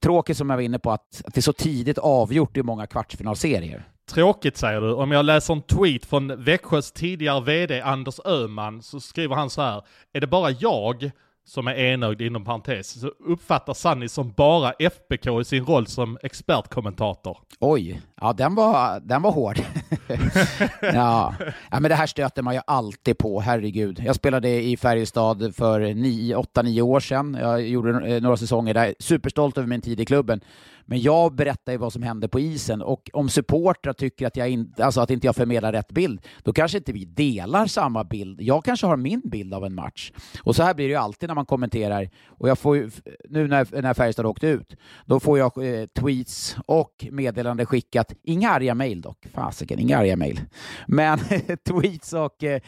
[0.00, 2.86] tråkigt som jag var inne på att, att det är så tidigt avgjort i många
[2.86, 3.88] kvartsfinalserier.
[4.10, 4.92] Tråkigt säger du.
[4.92, 9.62] Om jag läser en tweet från Växjös tidigare VD Anders Öhman så skriver han så
[9.62, 9.82] här.
[10.12, 11.10] Är det bara jag
[11.44, 16.18] som är enögd inom parentes, så uppfattar Sunny som bara FBK i sin roll som
[16.22, 17.38] expertkommentator.
[17.60, 19.58] Oj, ja den var, den var hård.
[20.80, 21.34] ja.
[21.70, 24.02] ja, men det här stöter man ju alltid på, herregud.
[24.06, 27.36] Jag spelade i Färjestad för 8-9 år sedan.
[27.40, 30.40] Jag gjorde eh, några säsonger där, superstolt över min tid i klubben.
[30.86, 34.50] Men jag berättar ju vad som händer på isen och om supportrar tycker att, jag
[34.50, 38.40] in, alltså att inte jag förmedlar rätt bild, då kanske inte vi delar samma bild.
[38.40, 40.12] Jag kanske har min bild av en match.
[40.42, 42.10] Och så här blir det ju alltid när man kommenterar.
[42.26, 42.90] Och jag får ju,
[43.28, 48.12] nu när, när Färjestad åkte ut, då får jag eh, tweets och meddelande skickat.
[48.22, 49.26] Inga arga mejl dock.
[49.32, 50.40] Fasiken, inga arga mejl.
[50.86, 51.18] Men
[51.68, 52.60] tweets och eh,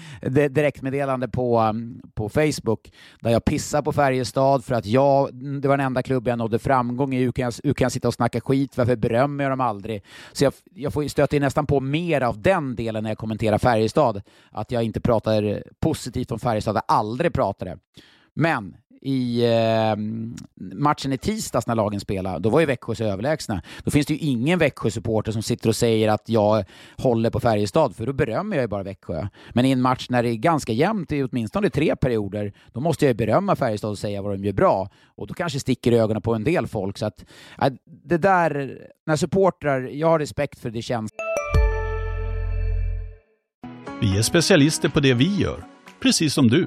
[0.50, 5.76] direktmeddelande på, um, på Facebook där jag pissar på Färjestad för att jag, det var
[5.76, 7.22] den enda klubb jag nådde framgång i.
[7.24, 8.76] Hur kan jag, hur kan jag sitta och snacka skit?
[8.76, 10.02] Varför berömmer jag dem aldrig?
[10.32, 14.22] Så jag, jag får stöta nästan på mer av den delen när jag kommenterar Färjestad.
[14.52, 17.78] Att jag inte pratar positivt om Färjestad, jag aldrig pratar det.
[18.34, 19.96] Men i eh,
[20.74, 23.62] matchen i tisdags när lagen spelade, då var ju Växjö så överlägsna.
[23.84, 26.64] Då finns det ju ingen Växjö-supporter som sitter och säger att jag
[26.98, 29.28] håller på Färjestad, för då berömmer jag ju bara Växjö.
[29.52, 33.04] Men i en match när det är ganska jämnt i åtminstone tre perioder, då måste
[33.04, 34.88] jag ju berömma Färjestad och säga vad de gör bra.
[35.06, 36.98] Och då kanske sticker i ögonen på en del folk.
[36.98, 37.24] Så att,
[37.62, 37.72] äh,
[38.04, 41.10] det där, när supportrar, jag har respekt för det känns.
[44.00, 45.64] Vi är specialister på det vi gör,
[46.00, 46.66] precis som du.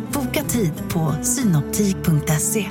[0.33, 2.65] Boka tid på synoptik.se.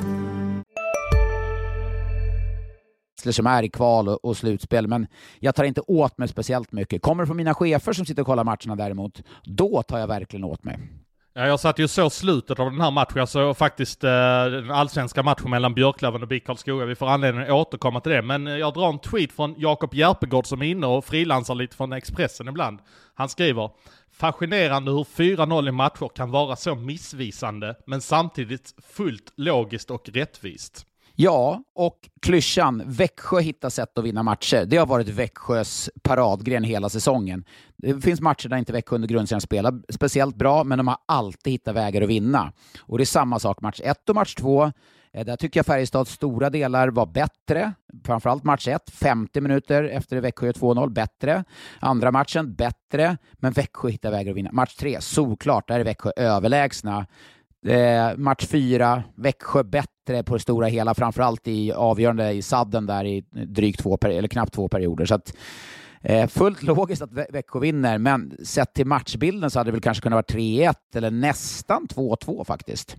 [3.33, 5.07] som är i kval och, och, slutspel, men
[5.41, 7.03] jag tar inte åt mig speciellt mycket.
[7.03, 10.45] Kommer det från mina chefer som sitter och kollar matcherna däremot, då tar jag verkligen
[10.45, 10.79] åt mig.
[11.35, 13.19] Ja, jag satt ju så slutet av den här matchen.
[13.19, 14.11] Jag såg faktiskt eh,
[14.45, 16.85] den allsvenska matchen mellan Björklöven och BIK Karlskoga.
[16.85, 18.23] Vi får anledning att återkomma till det.
[18.23, 21.93] Men jag drar en tweet från Jakob Järpegård som är inne och frilansar lite från
[21.93, 22.79] Expressen ibland.
[23.15, 23.71] Han skriver
[24.21, 30.87] Fascinerande hur 4-0 i matcher kan vara så missvisande, men samtidigt fullt logiskt och rättvist.
[31.15, 34.65] Ja, och klyschan Växjö hittar sätt att vinna matcher.
[34.67, 37.45] Det har varit Växjös paradgren hela säsongen.
[37.77, 41.53] Det finns matcher där inte Växjö under grundserien spelar speciellt bra, men de har alltid
[41.53, 42.53] hittat vägar att vinna.
[42.81, 44.73] Och det är samma sak match 1 och match 2.
[45.13, 47.73] Eh, där tycker jag Färjestads stora delar var bättre.
[48.05, 51.45] Framförallt match 1, 50 minuter efter Växjö 2-0, bättre.
[51.81, 54.53] Andra matchen, bättre, men Växjö hittar vägar att vinna.
[54.53, 57.07] Match 3, solklart, där är Växjö överlägsna.
[57.67, 63.05] Eh, match 4, Växjö bättre på det stora hela, framförallt i avgörande i sadden där
[63.05, 65.07] i drygt två, eller knappt två perioder.
[65.07, 65.35] Så att,
[66.01, 70.03] eh, fullt logiskt att Växjö vinner, men sett till matchbilden så hade det väl kanske
[70.03, 72.97] kunnat vara 3-1 eller nästan 2-2 faktiskt.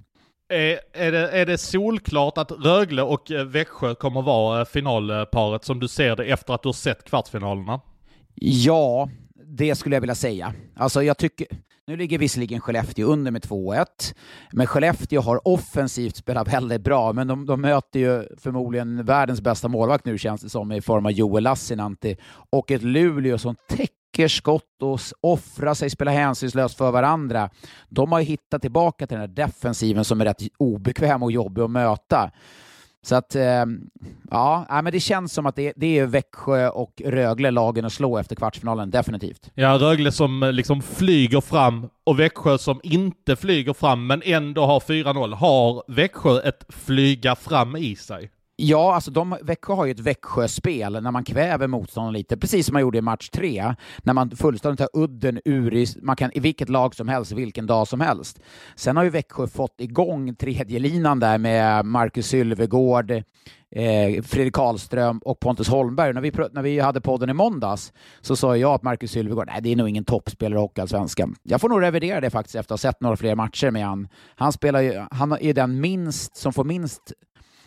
[0.52, 5.66] Är, är, det, är det solklart att Rögle och eh, Växjö kommer vara eh, finalparet
[5.66, 7.82] som du ser det efter att du har sett kvartsfinalerna?
[8.36, 9.10] Ja,
[9.46, 10.54] det skulle jag vilja säga.
[10.76, 11.48] Alltså jag tycker,
[11.88, 13.86] nu ligger visserligen Skellefteå under med 2-1,
[14.52, 19.68] men Skellefteå har offensivt spelat väldigt bra, men de, de, möter ju förmodligen världens bästa
[19.68, 22.18] målvakt nu känns det som i form av Joel Lassinantti
[22.50, 27.50] och ett Luleå som täcker skott och offrar sig, spelar hänsynslöst för varandra.
[27.90, 31.62] De har ju hittat tillbaka till den här defensiven som är rätt obekväm och jobbig
[31.62, 32.32] att möta.
[33.04, 33.66] Så att, eh,
[34.32, 38.18] ja, men det känns som att det, det är Växjö och Rögle lagen att slå
[38.18, 39.52] efter kvartsfinalen, definitivt.
[39.54, 44.66] Ja, Rögle som eh, liksom flyger fram och Växjö som inte flyger fram men ändå
[44.66, 45.34] har 4-0.
[45.34, 48.32] Har Växjö ett flyga fram i sig?
[48.64, 52.74] Ja, alltså de, Växjö har ju ett Växjö-spel när man kväver motståndaren lite, precis som
[52.74, 56.40] man gjorde i match tre, när man fullständigt tar udden ur i, man kan, i
[56.40, 58.40] vilket lag som helst, vilken dag som helst.
[58.76, 65.18] Sen har ju Växjö fått igång tredje linan där med Marcus Sylvegård, eh, Fredrik Karlström
[65.18, 66.14] och Pontus Holmberg.
[66.14, 69.62] När vi, när vi hade podden i måndags så sa jag att Marcus Sylvegård, nej
[69.62, 71.36] det är nog ingen toppspelare i Hockeyallsvenskan.
[71.44, 74.08] Jag får nog revidera det faktiskt efter att ha sett några fler matcher med han.
[74.36, 77.14] Han, spelar ju, han är den minst, som får minst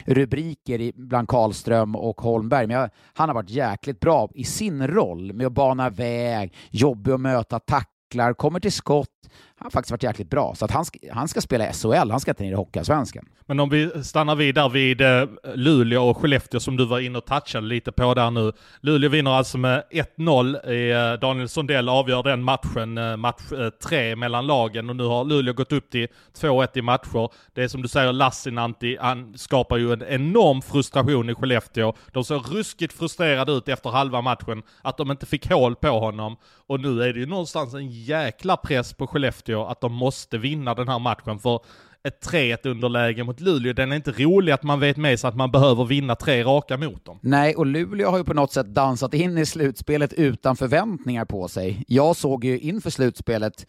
[0.04, 5.32] rubriker bland Karlström och Holmberg, men jag, han har varit jäkligt bra i sin roll
[5.32, 9.08] med att bana väg, jobbig att möta, tacklar, kommer till skott,
[9.56, 10.54] han har faktiskt varit jäkligt bra.
[10.54, 13.24] Så att han, ska, han ska spela SHL, han ska inte ner i Hockeyallsvenskan.
[13.46, 17.18] Men om vi stannar vid där vid eh, Luleå och Skellefteå som du var inne
[17.18, 18.52] och touchade lite på där nu.
[18.80, 19.82] Luleå vinner alltså med
[20.16, 21.12] 1-0.
[21.12, 23.42] Eh, Daniel Sundell avgör den matchen, eh, match
[23.88, 26.08] 3 mellan lagen och nu har Luleå gått upp till
[26.40, 27.28] 2-1 i matcher.
[27.54, 31.94] Det är som du säger, Lassinantti, han skapar ju en enorm frustration i Skellefteå.
[32.12, 36.36] De såg ruskigt frustrerade ut efter halva matchen, att de inte fick hål på honom.
[36.66, 40.74] Och nu är det ju någonstans en jäkla press på Skellefteå att de måste vinna
[40.74, 41.38] den här matchen.
[41.38, 41.60] För
[42.02, 45.36] ett 3-1 underläge mot Luleå, den är inte rolig att man vet med sig att
[45.36, 47.18] man behöver vinna tre raka mot dem.
[47.22, 51.48] Nej, och Luleå har ju på något sätt dansat in i slutspelet utan förväntningar på
[51.48, 51.84] sig.
[51.88, 53.66] Jag såg ju inför slutspelet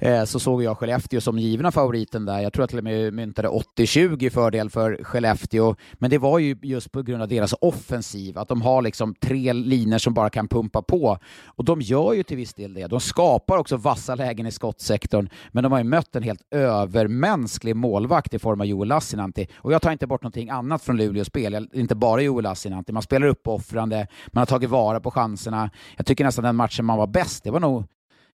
[0.00, 2.40] Eh, så såg jag Skellefteå som givna favoriten där.
[2.40, 6.56] Jag tror att till och med myntade 80-20 fördel för Skellefteå, men det var ju
[6.62, 10.48] just på grund av deras offensiv, att de har liksom tre linjer som bara kan
[10.48, 11.18] pumpa på.
[11.46, 12.86] Och de gör ju till viss del det.
[12.86, 17.76] De skapar också vassa lägen i skottsektorn, men de har ju mött en helt övermänsklig
[17.76, 19.48] målvakt i form av Joel Lassinantti.
[19.56, 22.92] Och jag tar inte bort någonting annat från Luleås spel, inte bara Joel Lassinantti.
[22.92, 25.70] Man spelar uppoffrande, man har tagit vara på chanserna.
[25.96, 27.84] Jag tycker nästan den matchen man var bäst, det var nog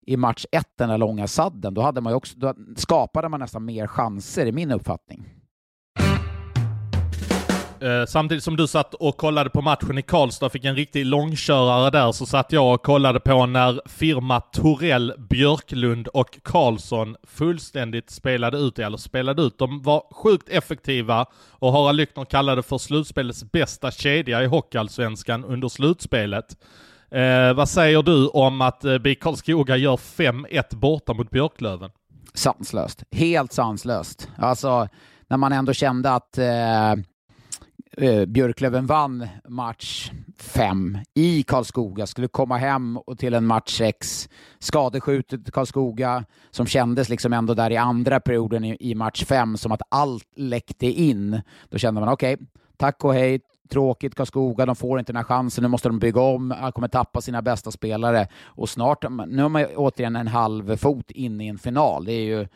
[0.07, 3.65] i match ett, den där långa sadden, då, hade man också, då skapade man nästan
[3.65, 5.25] mer chanser i min uppfattning.
[7.81, 11.91] Eh, samtidigt som du satt och kollade på matchen i Karlstad, fick en riktig långkörare
[11.91, 18.59] där, så satt jag och kollade på när firma Torell, Björklund och Karlsson fullständigt spelade
[18.59, 19.59] ut, eller spelade ut.
[19.59, 25.69] De var sjukt effektiva och Harald Lyckner kallade för slutspelets bästa kedja i Hockeyallsvenskan under
[25.69, 26.57] slutspelet.
[27.11, 31.91] Eh, vad säger du om att eh, BIK Karlskoga gör 5-1 borta mot Björklöven?
[32.35, 33.05] Sanslöst.
[33.11, 34.29] Helt sanslöst.
[34.37, 34.89] Alltså,
[35.29, 42.57] när man ändå kände att eh, eh Björklöven vann match 5 i Karlskoga, skulle komma
[42.57, 48.21] hem och till en match 6, skadeskjutet Karlskoga, som kändes liksom ändå där i andra
[48.21, 51.43] perioden i, i match 5 som att allt läckte in.
[51.69, 52.47] Då kände man okej, okay,
[52.79, 56.21] tack och hej, tråkigt, Karlskoga, de får inte den här chansen, nu måste de bygga
[56.21, 60.77] om, de kommer tappa sina bästa spelare och snart, nu har man återigen en halv
[60.77, 62.05] fot in i en final.
[62.05, 62.47] Det är ju,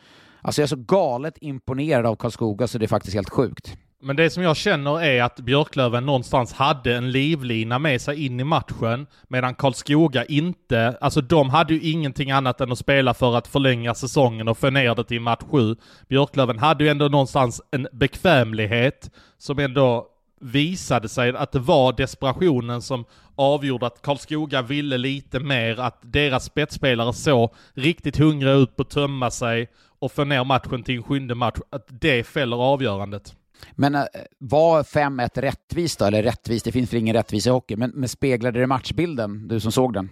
[0.41, 3.77] alltså jag är så galet imponerad av Karlskoga så det är faktiskt helt sjukt.
[4.03, 8.39] Men det som jag känner är att Björklöven någonstans hade en livlina med sig in
[8.39, 13.35] i matchen, medan Karlskoga inte, alltså de hade ju ingenting annat än att spela för
[13.35, 15.75] att förlänga säsongen och få ner det till match 7.
[16.09, 20.07] Björklöven hade ju ändå någonstans en bekvämlighet som ändå
[20.41, 26.45] visade sig att det var desperationen som avgjorde att Karlskoga ville lite mer, att deras
[26.45, 31.03] spetsspelare såg riktigt hungriga ut på att tömma sig och få ner matchen till en
[31.03, 33.35] sjunde match, att det fäller avgörandet.
[33.71, 34.03] Men eh,
[34.37, 36.05] var 5-1 rättvist då?
[36.05, 39.59] Eller rättvist, det finns väl ingen rättvisa i hockey, men, men speglade det matchbilden, du
[39.59, 40.09] som såg den?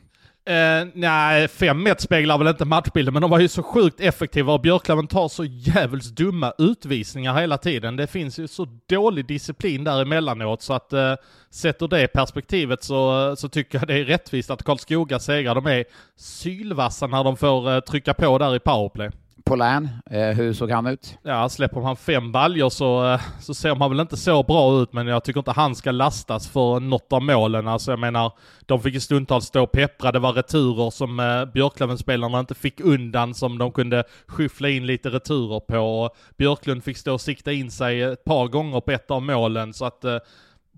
[0.49, 4.61] Eh, nej, 5-1 speglar väl inte matchbilden, men de var ju så sjukt effektiva och
[4.61, 7.95] Björklöven tar så jävligt dumma utvisningar hela tiden.
[7.95, 11.15] Det finns ju så dålig disciplin där emellanåt så att eh,
[11.49, 15.55] sett ur det perspektivet så, så tycker jag det är rättvist att Karlskoga segrar.
[15.55, 15.85] De är
[16.15, 19.09] sylvassa när de får eh, trycka på där i powerplay.
[19.45, 21.17] Polän, eh, hur såg han ut?
[21.23, 24.93] Ja, släpper man fem baljor så, eh, så ser man väl inte så bra ut,
[24.93, 27.67] men jag tycker inte han ska lastas för något av målen.
[27.67, 28.31] Alltså jag menar,
[28.65, 32.79] de fick ju stundtals stå och peppra, det var returer som eh, Björklöven-spelarna inte fick
[32.79, 36.09] undan, som de kunde skyffla in lite returer på.
[36.37, 39.85] Björklund fick stå och sikta in sig ett par gånger på ett av målen, så
[39.85, 40.17] att eh,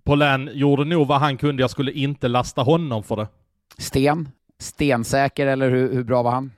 [0.04, 3.28] Polän gjorde nog vad han kunde, jag skulle inte lasta honom för det.
[3.78, 4.30] Sten?
[4.60, 6.52] Stensäker, eller hur, hur bra var han?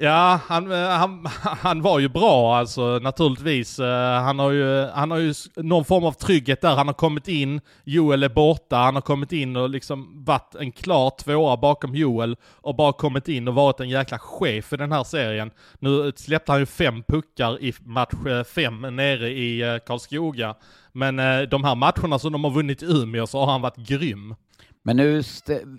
[0.00, 3.78] Ja, han, eh, han, han var ju bra alltså naturligtvis.
[3.78, 6.76] Eh, han har, ju, han har ju någon form av trygghet där.
[6.76, 10.72] Han har kommit in, Joel är borta, han har kommit in och liksom varit en
[10.72, 14.92] klar tvåa bakom Joel och bara kommit in och varit en jäkla chef i den
[14.92, 15.50] här serien.
[15.78, 20.54] Nu släppte han ju fem puckar i match eh, fem nere i Karlskoga.
[20.92, 21.16] Men
[21.48, 24.34] de här matcherna som de har vunnit i Umeå så har han varit grym.
[24.82, 25.22] Men nu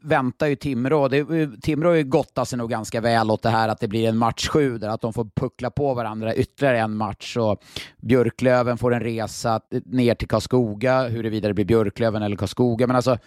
[0.03, 1.07] väntar ju Timrå.
[1.07, 1.25] Det,
[1.61, 4.77] Timrå gottar sig nog ganska väl åt det här att det blir en match sju,
[4.77, 7.37] där att de får puckla på varandra ytterligare en match.
[7.37, 7.63] Och
[7.97, 12.87] Björklöven får en resa ner till Karlskoga, huruvida det blir Björklöven eller Karlskoga.
[12.87, 13.17] Men alltså,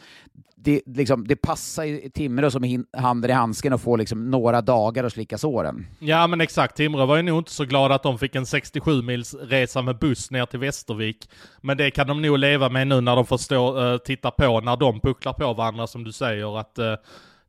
[0.65, 5.05] det, liksom, det passar ju Timrå som handen i handsken att få liksom några dagar
[5.05, 5.87] att slicka såren.
[5.99, 9.03] Ja men exakt, Timrå var ju nog inte så glada att de fick en 67
[9.03, 11.31] mils resa med buss ner till Västervik.
[11.61, 14.61] Men det kan de nog leva med nu när de får stå uh, titta på
[14.61, 16.61] när de pucklar på varandra som du säger.
[16.61, 16.95] att uh,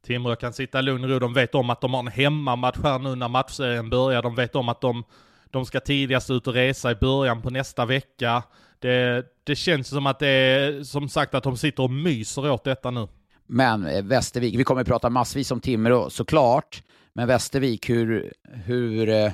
[0.06, 1.20] Timrå kan sitta i lugn och ro.
[1.20, 4.22] De vet om att de har en hemmamatch här nu när matchserien börjar.
[4.22, 5.04] De vet om att de,
[5.52, 8.44] de ska tidigast ut och resa i början på nästa vecka.
[8.84, 12.64] Det, det känns som att det är, som sagt, att de sitter och myser åt
[12.64, 13.08] detta nu.
[13.48, 18.34] Men eh, Västervik, vi kommer att prata massvis om Timrå såklart, men Västervik, hur,
[18.66, 19.32] hur, eh,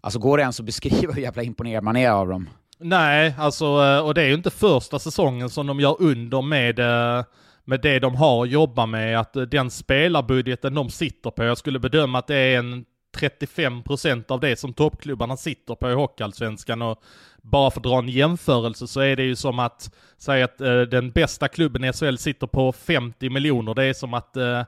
[0.00, 2.48] alltså går det ens att beskriva hur jävla imponerad man är av dem?
[2.78, 6.78] Nej, alltså, eh, och det är ju inte första säsongen som de gör under med,
[7.64, 11.78] med det de har att jobba med, att den spelarbudgeten de sitter på, jag skulle
[11.78, 12.84] bedöma att det är en
[13.16, 17.02] 35% av det som toppklubbarna sitter på i Hockeyallsvenskan och
[17.42, 20.80] bara för att dra en jämförelse så är det ju som att säga att eh,
[20.80, 23.74] den bästa klubben i SHL sitter på 50 miljoner.
[23.74, 24.58] Det är som att eh,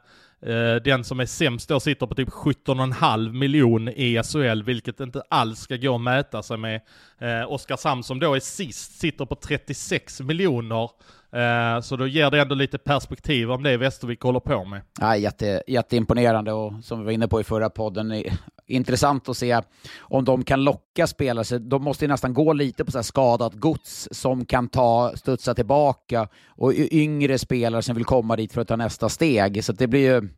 [0.42, 5.22] eh, den som är sämst då sitter på typ 17,5 miljon i SHL, vilket inte
[5.28, 6.80] alls ska gå att mäta sig med.
[7.18, 10.90] Eh, Oskarshamn som då är sist sitter på 36 miljoner.
[11.32, 14.82] Eh, så då ger det ändå lite perspektiv om det Västervik håller på med.
[15.00, 18.24] Ja, jätte, jätteimponerande och som vi var inne på i förra podden,
[18.66, 19.60] intressant att se
[19.98, 21.44] om de kan locka spelare.
[21.44, 25.54] Så de måste ju nästan gå lite på så skadat gods som kan ta, studsa
[25.54, 29.64] tillbaka och yngre spelare som vill komma dit för att ta nästa steg.
[29.64, 30.28] Så det blir ju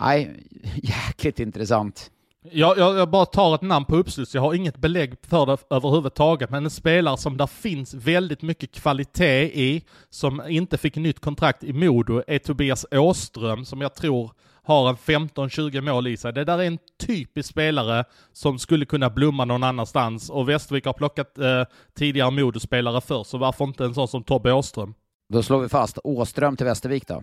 [0.00, 0.36] nej,
[0.82, 2.10] jäkligt intressant.
[2.52, 5.56] Jag, jag, jag, bara tar ett namn på uppstuds, jag har inget belägg för det
[5.70, 11.20] överhuvudtaget, men en spelare som där finns väldigt mycket kvalitet i, som inte fick nytt
[11.20, 14.32] kontrakt i Modo, är Tobias Åström, som jag tror
[14.62, 16.32] har en 15-20 mål i sig.
[16.32, 20.92] Det där är en typisk spelare som skulle kunna blomma någon annanstans, och Västervik har
[20.92, 21.62] plockat eh,
[21.98, 24.94] tidigare Modospelare först, för, så varför inte en sån som Tobbe Åström?
[25.32, 27.22] Då slår vi fast Åström till Västervik då.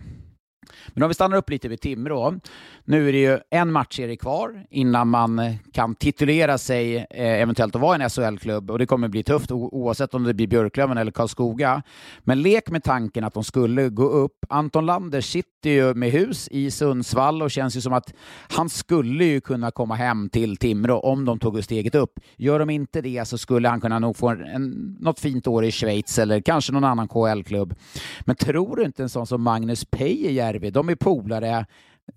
[0.88, 2.34] Men om vi stannar upp lite vid Timrå.
[2.84, 7.74] Nu är det ju en matchserie kvar innan man eh, kan titulera sig eh, eventuellt
[7.74, 11.12] att vara en SHL-klubb och det kommer bli tufft oavsett om det blir Björklöven eller
[11.12, 11.82] Karlskoga.
[12.20, 14.46] Men lek med tanken att de skulle gå upp.
[14.48, 18.14] Anton Lander sitter ju med hus i Sundsvall och känns ju som att
[18.48, 22.20] han skulle ju kunna komma hem till Timrå om de tog steget upp.
[22.36, 25.72] Gör de inte det så skulle han kunna nog få en, något fint år i
[25.72, 27.74] Schweiz eller kanske någon annan KL-klubb.
[28.20, 31.66] Men tror du inte en sån som Magnus Peje Järvi, de är polare.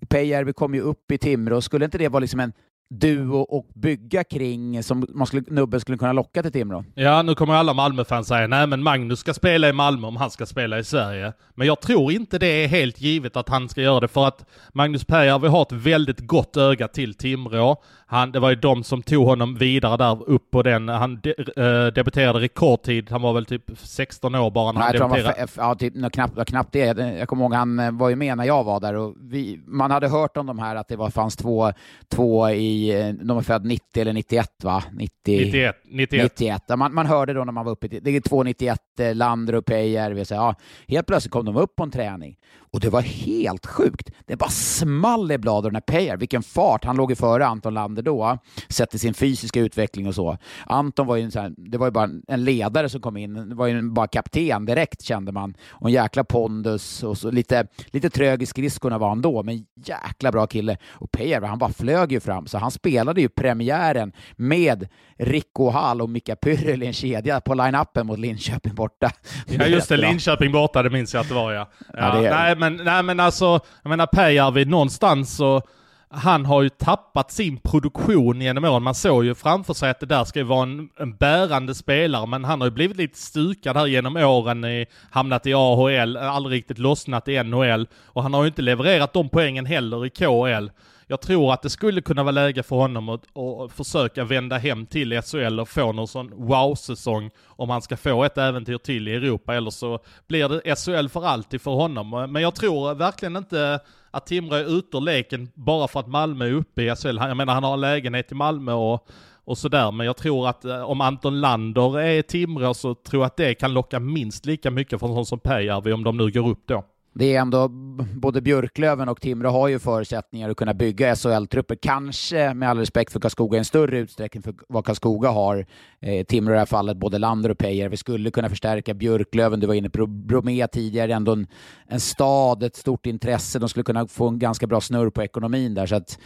[0.08, 1.60] Peijärvi kom ju upp i Timrå.
[1.60, 2.52] Skulle inte det vara liksom en
[2.90, 6.84] duo och bygga kring som man skulle, nubben skulle kunna locka till Timrå.
[6.94, 10.30] Ja, nu kommer alla Malmö-fans säga nej men Magnus ska spela i Malmö om han
[10.30, 11.32] ska spela i Sverige.
[11.54, 14.44] Men jag tror inte det är helt givet att han ska göra det för att
[14.72, 17.76] Magnus Pääjärvi har ett väldigt gott öga till Timrå.
[18.06, 20.88] Han, det var ju de som tog honom vidare där upp på den.
[20.88, 23.10] Han de, äh, debuterade rekordtid.
[23.10, 25.34] Han var väl typ 16 år bara när Nej, han debuterade.
[25.38, 27.18] Han var, ja, typ, knappt, knappt det.
[27.18, 29.90] Jag kommer ihåg han eh, var ju med när jag var där och vi, man
[29.90, 31.72] hade hört om de här att det var, fanns två,
[32.08, 34.84] två i, eh, de är född 90 eller 91 va?
[34.92, 35.76] 90, 91.
[35.84, 36.22] 91.
[36.22, 36.62] 91.
[36.78, 38.80] Man, man hörde då när man var uppe, det är två 91,
[39.14, 40.24] Lander och Peijärvi.
[40.30, 40.54] Ja,
[40.88, 42.36] helt plötsligt kom de upp på en träning
[42.70, 44.10] och det var helt sjukt.
[44.26, 46.84] Det bara small i bladen när Pejar, vilken fart.
[46.84, 50.38] Han låg ju före Anton Lander då, sett till sin fysiska utveckling och så.
[50.66, 53.66] Anton var ju, här, det var ju bara en ledare som kom in, det var
[53.66, 55.54] ju bara kapten direkt kände man.
[55.68, 59.66] Och en jäkla pondus och så lite, lite trög i skridskorna var han då, men
[59.84, 60.76] jäkla bra kille.
[60.90, 66.00] Och Pejar, han bara flög ju fram, så han spelade ju premiären med Rico Hall
[66.00, 69.10] och Mika Pyrrel i en kedja på line-upen mot Linköping borta.
[69.46, 71.70] Ja just det, Linköping borta, det minns jag att det var ja.
[71.92, 75.62] ja, ja det nej, men, nej men alltså, jag menar Pääjärvi, någonstans så
[76.10, 78.82] han har ju tappat sin produktion genom åren.
[78.82, 82.26] Man såg ju framför sig att det där ska ju vara en, en bärande spelare,
[82.26, 86.58] men han har ju blivit lite stukad här genom åren, i, hamnat i AHL, aldrig
[86.58, 90.70] riktigt lossnat i NHL, och han har ju inte levererat de poängen heller i KHL
[91.08, 94.86] jag tror att det skulle kunna vara läge för honom att, att försöka vända hem
[94.86, 99.14] till SHL och få någon sån wow-säsong om han ska få ett äventyr till i
[99.14, 102.10] Europa, eller så blir det SHL för alltid för honom.
[102.32, 106.46] Men jag tror verkligen inte att Timrå är ute ur leken bara för att Malmö
[106.46, 107.16] är uppe i SHL.
[107.16, 109.08] Jag menar, han har en lägenhet i Malmö och
[109.48, 109.92] och sådär.
[109.92, 113.54] Men jag tror att eh, om Anton Lander är Timrå så tror jag att det
[113.54, 116.84] kan locka minst lika mycket från sån som Pääjärvi om de nu går upp då.
[117.12, 117.68] Det är ändå,
[118.14, 121.76] både Björklöven och Timrå har ju förutsättningar att kunna bygga SHL-trupper.
[121.82, 125.66] Kanske, med all respekt för Karlskoga, i en större utsträckning för vad Karlskoga har.
[126.00, 127.88] Eh, Timrå i det här fallet, både Lander och Pejer.
[127.88, 131.46] Vi skulle kunna förstärka Björklöven, du var inne på Bromé tidigare, ändå en,
[131.86, 133.58] en stad, ett stort intresse.
[133.58, 135.86] De skulle kunna få en ganska bra snurr på ekonomin där.
[135.86, 136.18] Så att,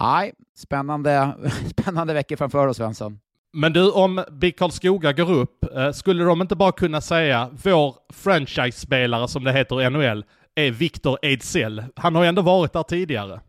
[0.00, 1.34] nej, spännande,
[1.66, 3.18] spännande veckor framför oss, Svensson.
[3.52, 7.94] Men du, om BIK Karlskoga går upp, eh, skulle de inte bara kunna säga vår
[8.12, 10.24] franchise-spelare, som det heter i NHL,
[10.54, 11.84] är Victor Ejdsell?
[11.96, 13.40] Han har ju ändå varit där tidigare.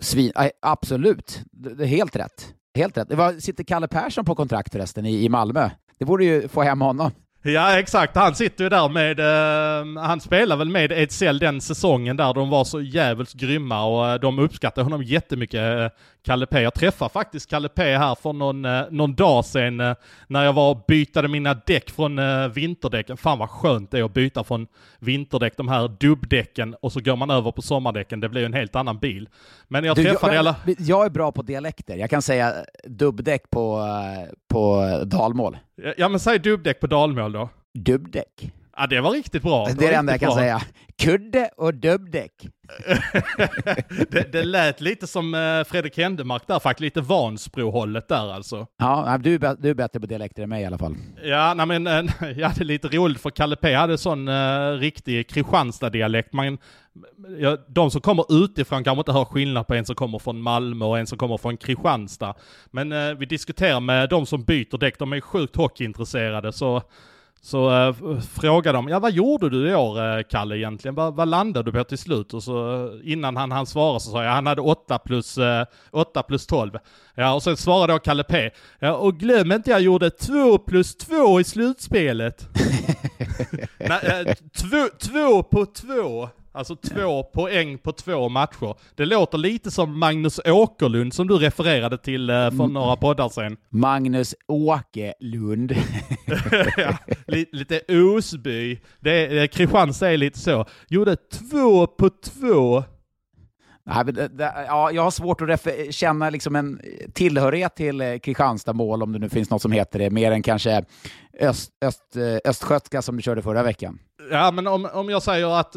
[0.00, 0.32] Svin,
[0.62, 2.54] absolut, det är helt rätt.
[2.74, 3.08] Helt rätt.
[3.08, 5.70] Det var, sitter Kalle Persson på kontrakt förresten i, i Malmö?
[5.98, 7.10] Det borde ju få hem honom.
[7.46, 12.16] Ja exakt, han sitter ju där med, uh, han spelar väl med Ejdsell den säsongen
[12.16, 15.88] där de var så jävligt grymma och uh, de uppskattar honom jättemycket, uh,
[16.24, 16.60] Kalle P.
[16.60, 19.76] Jag träffade faktiskt Kalle P här för någon, uh, någon dag sedan
[20.26, 22.20] när jag var och bytade mina däck från
[22.50, 23.16] vinterdäcken.
[23.16, 24.66] Fan vad skönt det är att byta från
[24.98, 28.20] vinterdäck, de här dubbdäcken, och så går man över på sommardäcken.
[28.20, 29.28] Det blir ju en helt annan bil.
[29.68, 30.56] Men jag du, träffade jag, alla...
[30.78, 31.96] Jag är bra på dialekter.
[31.96, 32.54] Jag kan säga
[32.84, 33.86] dubbdäck på,
[34.48, 35.58] på dalmål.
[35.96, 37.48] Ja men säg dubbdäck på dalmål då.
[37.74, 38.52] Dubbdäck.
[38.76, 39.66] Ja, det var riktigt bra.
[39.66, 40.36] Det, det är det enda jag kan bra.
[40.36, 40.62] säga.
[40.98, 42.48] Kudde och dubbdäck.
[44.10, 48.66] det, det lät lite som eh, Fredrik Händemark där, faktiskt lite Vansbro-hållet där alltså.
[48.78, 50.96] Ja, du, du är bättre på dialekter än mig i alla fall.
[51.24, 51.94] Ja, nej, men eh,
[52.36, 56.32] ja, det är lite roligt för Kalle P hade sån uh, riktig Kristianstad-dialekt.
[56.32, 56.58] Man,
[57.38, 60.84] ja, de som kommer utifrån kanske inte hör skillnad på en som kommer från Malmö
[60.84, 62.34] och en som kommer från Kristianstad.
[62.70, 66.82] Men uh, vi diskuterar med de som byter däck, de är sjukt hockeyintresserade så
[67.44, 70.94] så äh, frågade de, ja vad gjorde du i år äh, Kalle egentligen?
[70.94, 72.34] Vad, vad landade du på till slut?
[72.34, 75.66] Och så äh, innan han hann svara så sa jag, han hade 8 plus, äh,
[75.90, 76.78] 8 plus 12.
[77.14, 78.50] Ja, och sen svarade då Kalle P.
[78.78, 82.48] Ja, och glöm inte jag gjorde 2 plus 2 i slutspelet.
[83.78, 84.34] Nej,
[84.98, 86.28] 2 på 2.
[86.56, 88.74] Alltså två poäng på två matcher.
[88.94, 93.56] Det låter lite som Magnus Åkerlund som du refererade till eh, för några poddar sedan.
[93.68, 95.72] Magnus Åkerlund.
[96.76, 98.80] ja, lite, lite Osby.
[99.00, 100.66] Det, det, Kristianstad är lite så.
[100.88, 102.84] Gjorde två på två.
[103.86, 106.80] Ja, jag har svårt att känna liksom en
[107.12, 110.84] tillhörighet till eh, Kristianstad-mål, om det nu finns något som heter det, mer än kanske
[111.40, 113.98] öst, öst, eh, östgötska som du körde förra veckan.
[114.30, 115.76] Ja, men om, om jag säger att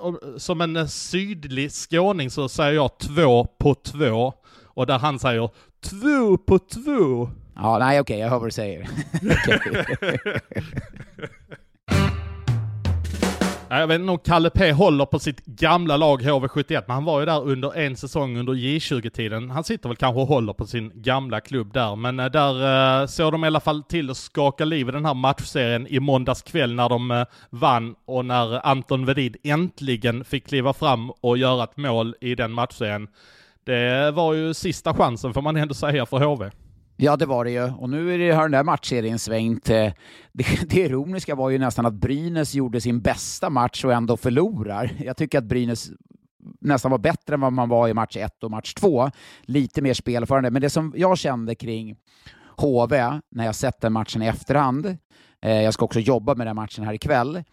[0.00, 4.32] om, som en sydlig skåning så säger jag två på två.
[4.64, 5.50] Och där han säger
[5.80, 7.30] två på två.
[7.54, 8.80] Ja, nej okej, okay, jag hör vad du säger.
[13.70, 17.20] Jag vet inte om Kalle P håller på sitt gamla lag HV71, men han var
[17.20, 19.50] ju där under en säsong under J20-tiden.
[19.50, 23.06] Han sitter väl kanske och håller på sin gamla klubb där, men eh, där eh,
[23.06, 26.42] såg de i alla fall till att skaka liv i den här matchserien i måndags
[26.42, 31.64] kväll när de eh, vann och när Anton Vedid äntligen fick kliva fram och göra
[31.64, 33.08] ett mål i den matchserien.
[33.64, 36.50] Det var ju sista chansen får man ändå säga för HV.
[37.00, 37.72] Ja, det var det ju.
[37.72, 39.70] Och nu är det, har den där matchserien svängt.
[39.70, 39.92] Eh,
[40.32, 44.90] det, det ironiska var ju nästan att Brynäs gjorde sin bästa match och ändå förlorar.
[45.04, 45.90] Jag tycker att Brynäs
[46.60, 49.10] nästan var bättre än vad man var i match 1 och match 2.
[49.42, 50.50] Lite mer spelförande.
[50.50, 51.96] Men det som jag kände kring
[52.56, 54.86] HV när jag sett den matchen i efterhand,
[55.42, 57.44] eh, jag ska också jobba med den matchen här ikväll,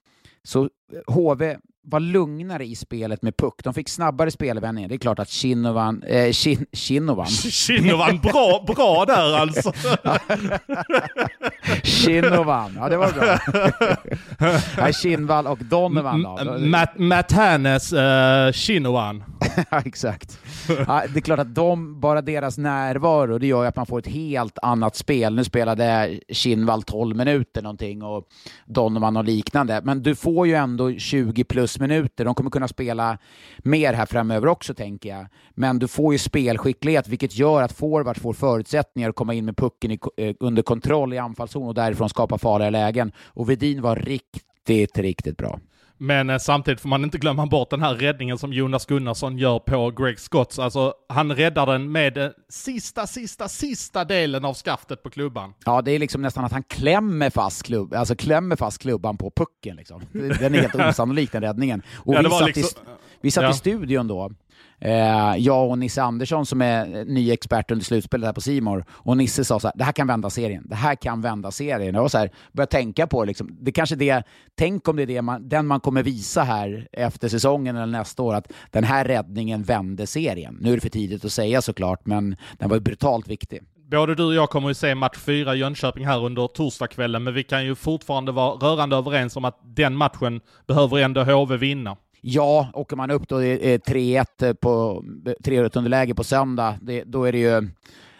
[0.43, 3.53] så eh, HV var lugnare i spelet med puck.
[3.63, 4.89] De fick snabbare spelvändningar.
[4.89, 6.03] Det är klart att Kinnovan...
[6.03, 7.27] Eh, Kin, Kinnovan.
[7.27, 9.71] Kinnovan, bra, bra där alltså!
[11.83, 13.37] Kinnovan, ja det var bra.
[14.77, 16.57] Nej, Kinnvall och Donovan då.
[16.59, 19.23] Matt, Matt Hannes, uh, Kinnovan.
[19.69, 20.39] ja, exakt.
[20.87, 23.99] Ja, det är klart att de, bara deras närvaro, det gör ju att man får
[23.99, 25.35] ett helt annat spel.
[25.35, 28.27] Nu spelade Kinnvall 12 minuter någonting och
[28.65, 32.25] Donovan och liknande, men du får ju ändå 20 plus minuter.
[32.25, 33.17] De kommer kunna spela
[33.57, 35.27] mer här framöver också, tänker jag.
[35.55, 39.57] Men du får ju spelskicklighet, vilket gör att forwards får förutsättningar att komma in med
[39.57, 43.11] pucken i, eh, under kontroll i anfallszon och därifrån skapa farliga lägen.
[43.25, 45.59] Och Vedin var riktigt, riktigt bra.
[45.97, 49.59] Men eh, samtidigt får man inte glömma bort den här räddningen som Jonas Gunnarsson gör
[49.59, 50.59] på Greg Scotts.
[50.59, 55.53] Alltså, han räddar den med eh, sista, sista, sista delen av skaftet på klubban.
[55.65, 59.31] Ja, det är liksom nästan att han klämmer fast, klubb, alltså klämmer fast klubban på
[59.31, 59.75] pucken.
[59.75, 60.01] Liksom.
[60.11, 61.81] Den är helt osannolik den räddningen.
[61.95, 62.81] Och ja, vi, satt liksom...
[62.83, 62.89] i,
[63.21, 63.49] vi satt ja.
[63.49, 64.31] i studion då
[64.79, 69.17] Eh, jag och Nisse Andersson som är ny expert under slutspelet här på Simor och
[69.17, 70.63] Nisse sa så här, det här kan vända serien.
[70.69, 71.95] Det här kan vända serien.
[71.95, 73.27] Jag var så här, började tänka på det.
[73.27, 73.57] Liksom.
[73.61, 74.23] det kanske det,
[74.55, 78.23] tänk om det är det man, den man kommer visa här efter säsongen eller nästa
[78.23, 80.57] år, att den här räddningen vände serien.
[80.61, 84.23] Nu är det för tidigt att säga såklart, men den var brutalt viktig både du
[84.23, 87.65] och jag kommer ju se match 4 i Jönköping här under torsdagskvällen, men vi kan
[87.65, 91.97] ju fortfarande vara rörande överens om att den matchen behöver ändå HV vinna.
[92.27, 95.03] Ja, åker man upp då det är 3-1 på
[95.43, 97.67] 3-1 underläge på söndag, det, då är det ju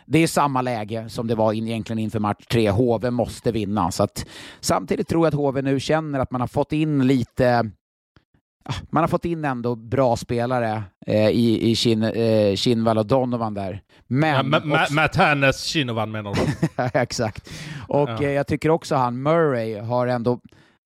[0.06, 2.70] det är samma läge som det var in, egentligen inför match 3.
[2.70, 3.92] HV måste vinna.
[3.92, 4.26] Så att,
[4.60, 7.72] samtidigt tror jag att HV nu känner att man har fått in lite
[8.90, 13.54] man har fått in ändå bra spelare eh, i, i Kin, eh, Kinvall och Donovan
[13.54, 13.82] där.
[14.08, 14.94] Men ja, också...
[14.94, 16.42] Matt Hannes Kinovan menar du?
[17.00, 17.50] Exakt.
[17.88, 18.22] Och ja.
[18.22, 20.40] eh, jag tycker också han Murray har ändå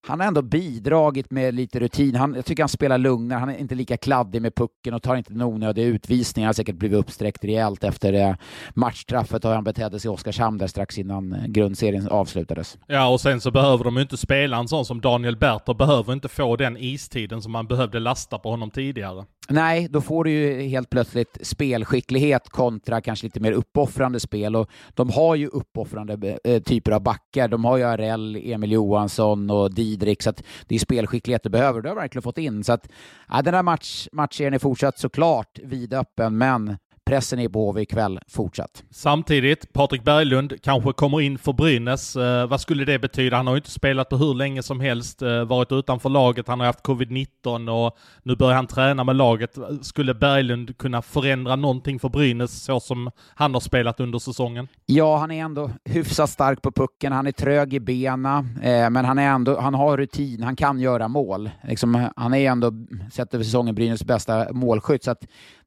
[0.08, 2.16] han har ändå bidragit med lite rutin.
[2.16, 5.16] Han, jag tycker han spelar lugnare, han är inte lika kladdig med pucken och tar
[5.16, 6.46] inte en onödig utvisning.
[6.46, 8.36] Han har säkert blivit uppsträckt rejält efter eh,
[8.74, 12.78] matchstraffet och han betedde sig i Oskarshamn där strax innan eh, grundserien avslutades.
[12.88, 16.14] Ja, och sen så behöver de ju inte spela en sån som Daniel Berter behöver
[16.14, 19.26] inte få den istiden som man behövde lasta på honom tidigare.
[19.52, 24.70] Nej, då får du ju helt plötsligt spelskicklighet kontra kanske lite mer uppoffrande spel och
[24.90, 27.48] de har ju uppoffrande eh, typer av backar.
[27.48, 31.82] De har ju Arell, Emil Johansson och Didrik, så att det är spelskicklighet du behöver.
[31.82, 32.64] Det har verkligen fått in.
[32.64, 32.90] Så att,
[33.30, 36.78] ja, den här match, matchserien är fortsatt såklart vidöppen, men
[37.10, 38.84] Pressen är på HV ikväll fortsatt.
[38.90, 42.16] Samtidigt, Patrik Berglund kanske kommer in för Brynäs.
[42.16, 43.38] Eh, vad skulle det betyda?
[43.38, 46.60] Han har ju inte spelat på hur länge som helst, eh, varit utanför laget, han
[46.60, 49.58] har haft covid-19 och nu börjar han träna med laget.
[49.82, 54.68] Skulle Berglund kunna förändra någonting för Brynäs så som han har spelat under säsongen?
[54.86, 57.12] Ja, han är ändå hyfsat stark på pucken.
[57.12, 60.44] Han är trög i bena, eh, men han, är ändå, han har rutin.
[60.44, 61.50] Han kan göra mål.
[61.64, 62.72] Liksom, han är ändå,
[63.12, 65.04] sett över säsongen, Brynäs bästa målskytt.
[65.04, 65.16] Så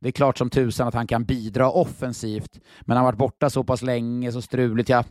[0.03, 3.51] det är klart som tusan att han kan bidra offensivt, men han har varit borta
[3.51, 4.89] så pass länge, så struligt.
[4.89, 5.05] Ja,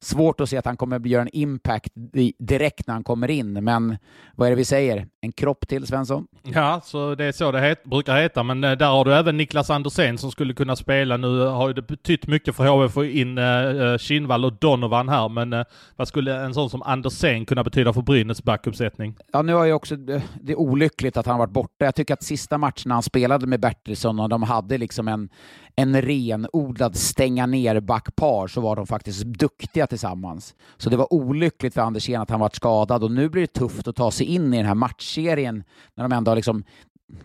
[0.00, 1.92] svårt att se att han kommer att göra en impact
[2.38, 3.98] direkt när han kommer in, men
[4.34, 5.06] vad är det vi säger?
[5.20, 6.26] En kropp till, Svensson?
[6.42, 9.36] Ja, så det är så det het, brukar heta, men eh, där har du även
[9.36, 11.16] Niklas Andersén som skulle kunna spela.
[11.16, 15.28] Nu har det betytt mycket för HV att få in uh, Kinnvall och Donovan här,
[15.28, 15.64] men uh,
[15.96, 19.16] vad skulle en sån som Andersén kunna betyda för Brynäs backuppsättning?
[19.32, 21.84] Ja, nu har ju också, det är olyckligt att han varit borta.
[21.84, 25.28] Jag tycker att sista matchen han spelade med Bertilsson och de hade liksom en,
[25.76, 30.54] en renodlad stänga ner backpar så var de faktiskt duktiga tillsammans.
[30.76, 33.88] Så det var olyckligt för Andersén att han var skadad och nu blir det tufft
[33.88, 35.64] att ta sig in i den här matchserien
[35.94, 36.64] när de ändå har liksom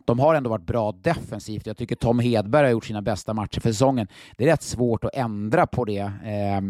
[0.06, 1.68] de har ändå varit bra defensivt.
[1.68, 4.08] Jag tycker Tom Hedberg har gjort sina bästa matcher för säsongen.
[4.38, 6.62] Det är rätt svårt att ändra på det eh,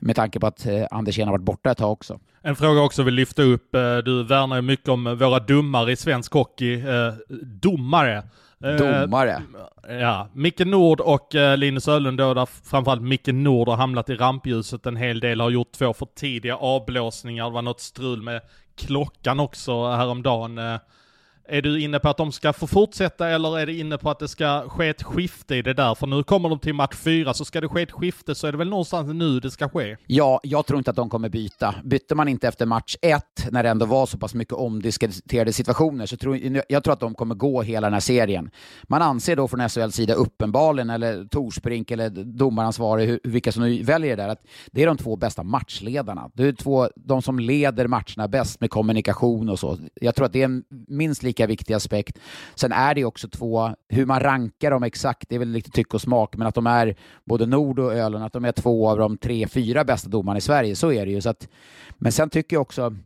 [0.00, 2.20] med tanke på att eh, Andersén har varit borta ett tag också.
[2.42, 3.74] En fråga också vill lyfta upp.
[3.74, 6.74] Eh, du värnar ju mycket om våra domare i svensk hockey.
[6.74, 8.22] Eh, domare.
[8.64, 9.42] Eh, domare.
[9.88, 14.14] Ja, Micke Nord och eh, Linus Öhlund då, där framförallt Micke Nord har hamnat i
[14.14, 17.44] rampljuset en hel del, har gjort två för tidiga avblåsningar.
[17.44, 18.40] Det var något strul med
[18.76, 20.58] klockan också häromdagen.
[20.58, 20.76] Eh,
[21.48, 24.18] är du inne på att de ska få fortsätta eller är du inne på att
[24.18, 25.94] det ska ske ett skifte i det där?
[25.94, 28.52] För nu kommer de till match fyra, så ska det ske ett skifte så är
[28.52, 29.96] det väl någonstans nu det ska ske?
[30.06, 31.74] Ja, jag tror inte att de kommer byta.
[31.84, 36.06] Bytte man inte efter match ett, när det ändå var så pass mycket omdiskuterade situationer,
[36.06, 38.50] så tror jag tror att de kommer gå hela den här serien.
[38.82, 44.16] Man anser då från SHLs sida uppenbarligen, eller Torsbrink eller domaransvarig, vilka som nu väljer
[44.16, 44.42] det där, att
[44.72, 46.30] det är de två bästa matchledarna.
[46.34, 49.78] Det är två, de som leder matcherna bäst med kommunikation och så.
[49.94, 52.18] Jag tror att det är minst lika lika viktig aspekt.
[52.54, 55.94] Sen är det också två, hur man rankar dem exakt, det är väl lite tyck
[55.94, 58.98] och smak, men att de är både Nord och Ölen, att de är två av
[58.98, 61.20] de tre, fyra bästa domarna i Sverige, så är det ju.
[61.20, 61.48] Så att,
[61.98, 62.96] men sen tycker jag också,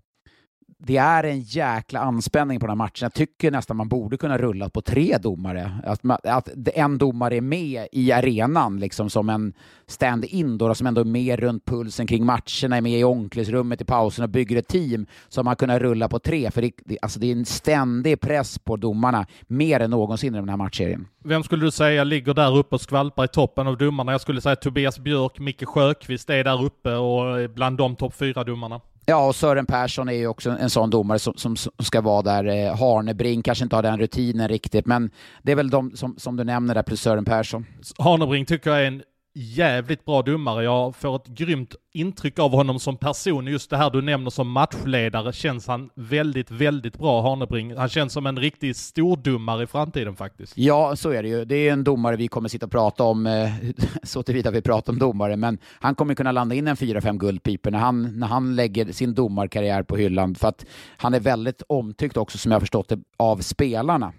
[0.81, 3.05] det är en jäkla anspänning på den här matchen.
[3.05, 5.79] Jag tycker nästan man borde kunna rulla på tre domare.
[5.85, 9.53] Att, man, att en domare är med i arenan liksom som en
[9.87, 13.85] stand-in då, som ändå är med runt pulsen kring matcherna, är med i omklädningsrummet i
[13.85, 16.51] pausen och bygger ett team som man kunnat rulla på tre.
[16.51, 20.39] För det, det, alltså det är en ständig press på domarna, mer än någonsin i
[20.39, 21.07] den här matchserien.
[21.25, 24.13] Vem skulle du säga ligger där uppe och skvalpar i toppen av domarna?
[24.13, 28.45] Jag skulle säga Tobias Björk, Micke Sjöqvist är där uppe och bland de topp fyra
[28.45, 28.81] domarna.
[29.11, 32.45] Ja, och Sören Persson är ju också en sån domare som, som, ska vara där.
[32.45, 35.11] Eh, Harnebrink kanske inte har den rutinen riktigt, men
[35.43, 37.67] det är väl de som, som du nämner där, plus Sören Persson.
[37.99, 39.03] Harnebrink tycker jag är en
[39.35, 40.65] jävligt bra domare.
[40.65, 43.47] Jag får ett grymt intryck av honom som person.
[43.47, 47.77] Just det här du nämner som matchledare känns han väldigt, väldigt bra, Hanebring?
[47.77, 50.53] Han känns som en riktig stordomare i framtiden faktiskt.
[50.57, 51.45] Ja, så är det ju.
[51.45, 53.51] Det är en domare vi kommer sitta och prata om, eh,
[54.03, 57.71] så tillvida vi pratar om domare, men han kommer kunna landa in en 4-5 guldpipor
[57.71, 60.67] när han, när han lägger sin domarkarriär på hyllan, för att
[60.97, 64.13] han är väldigt omtyckt också, som jag har förstått det, av spelarna.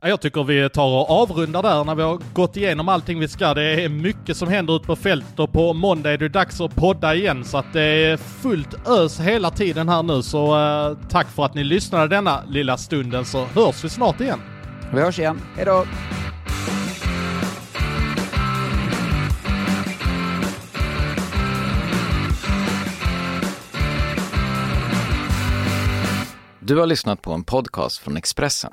[0.00, 3.54] Jag tycker vi tar och avrundar där när vi har gått igenom allting vi ska.
[3.54, 6.76] Det är mycket som händer ute på fältet och på måndag är det dags att
[6.76, 10.22] podda igen så att det är fullt ös hela tiden här nu.
[10.22, 14.40] Så uh, tack för att ni lyssnade denna lilla stunden så hörs vi snart igen.
[14.92, 15.40] Vi hörs igen.
[15.56, 15.84] Hejdå!
[26.60, 28.72] Du har lyssnat på en podcast från Expressen.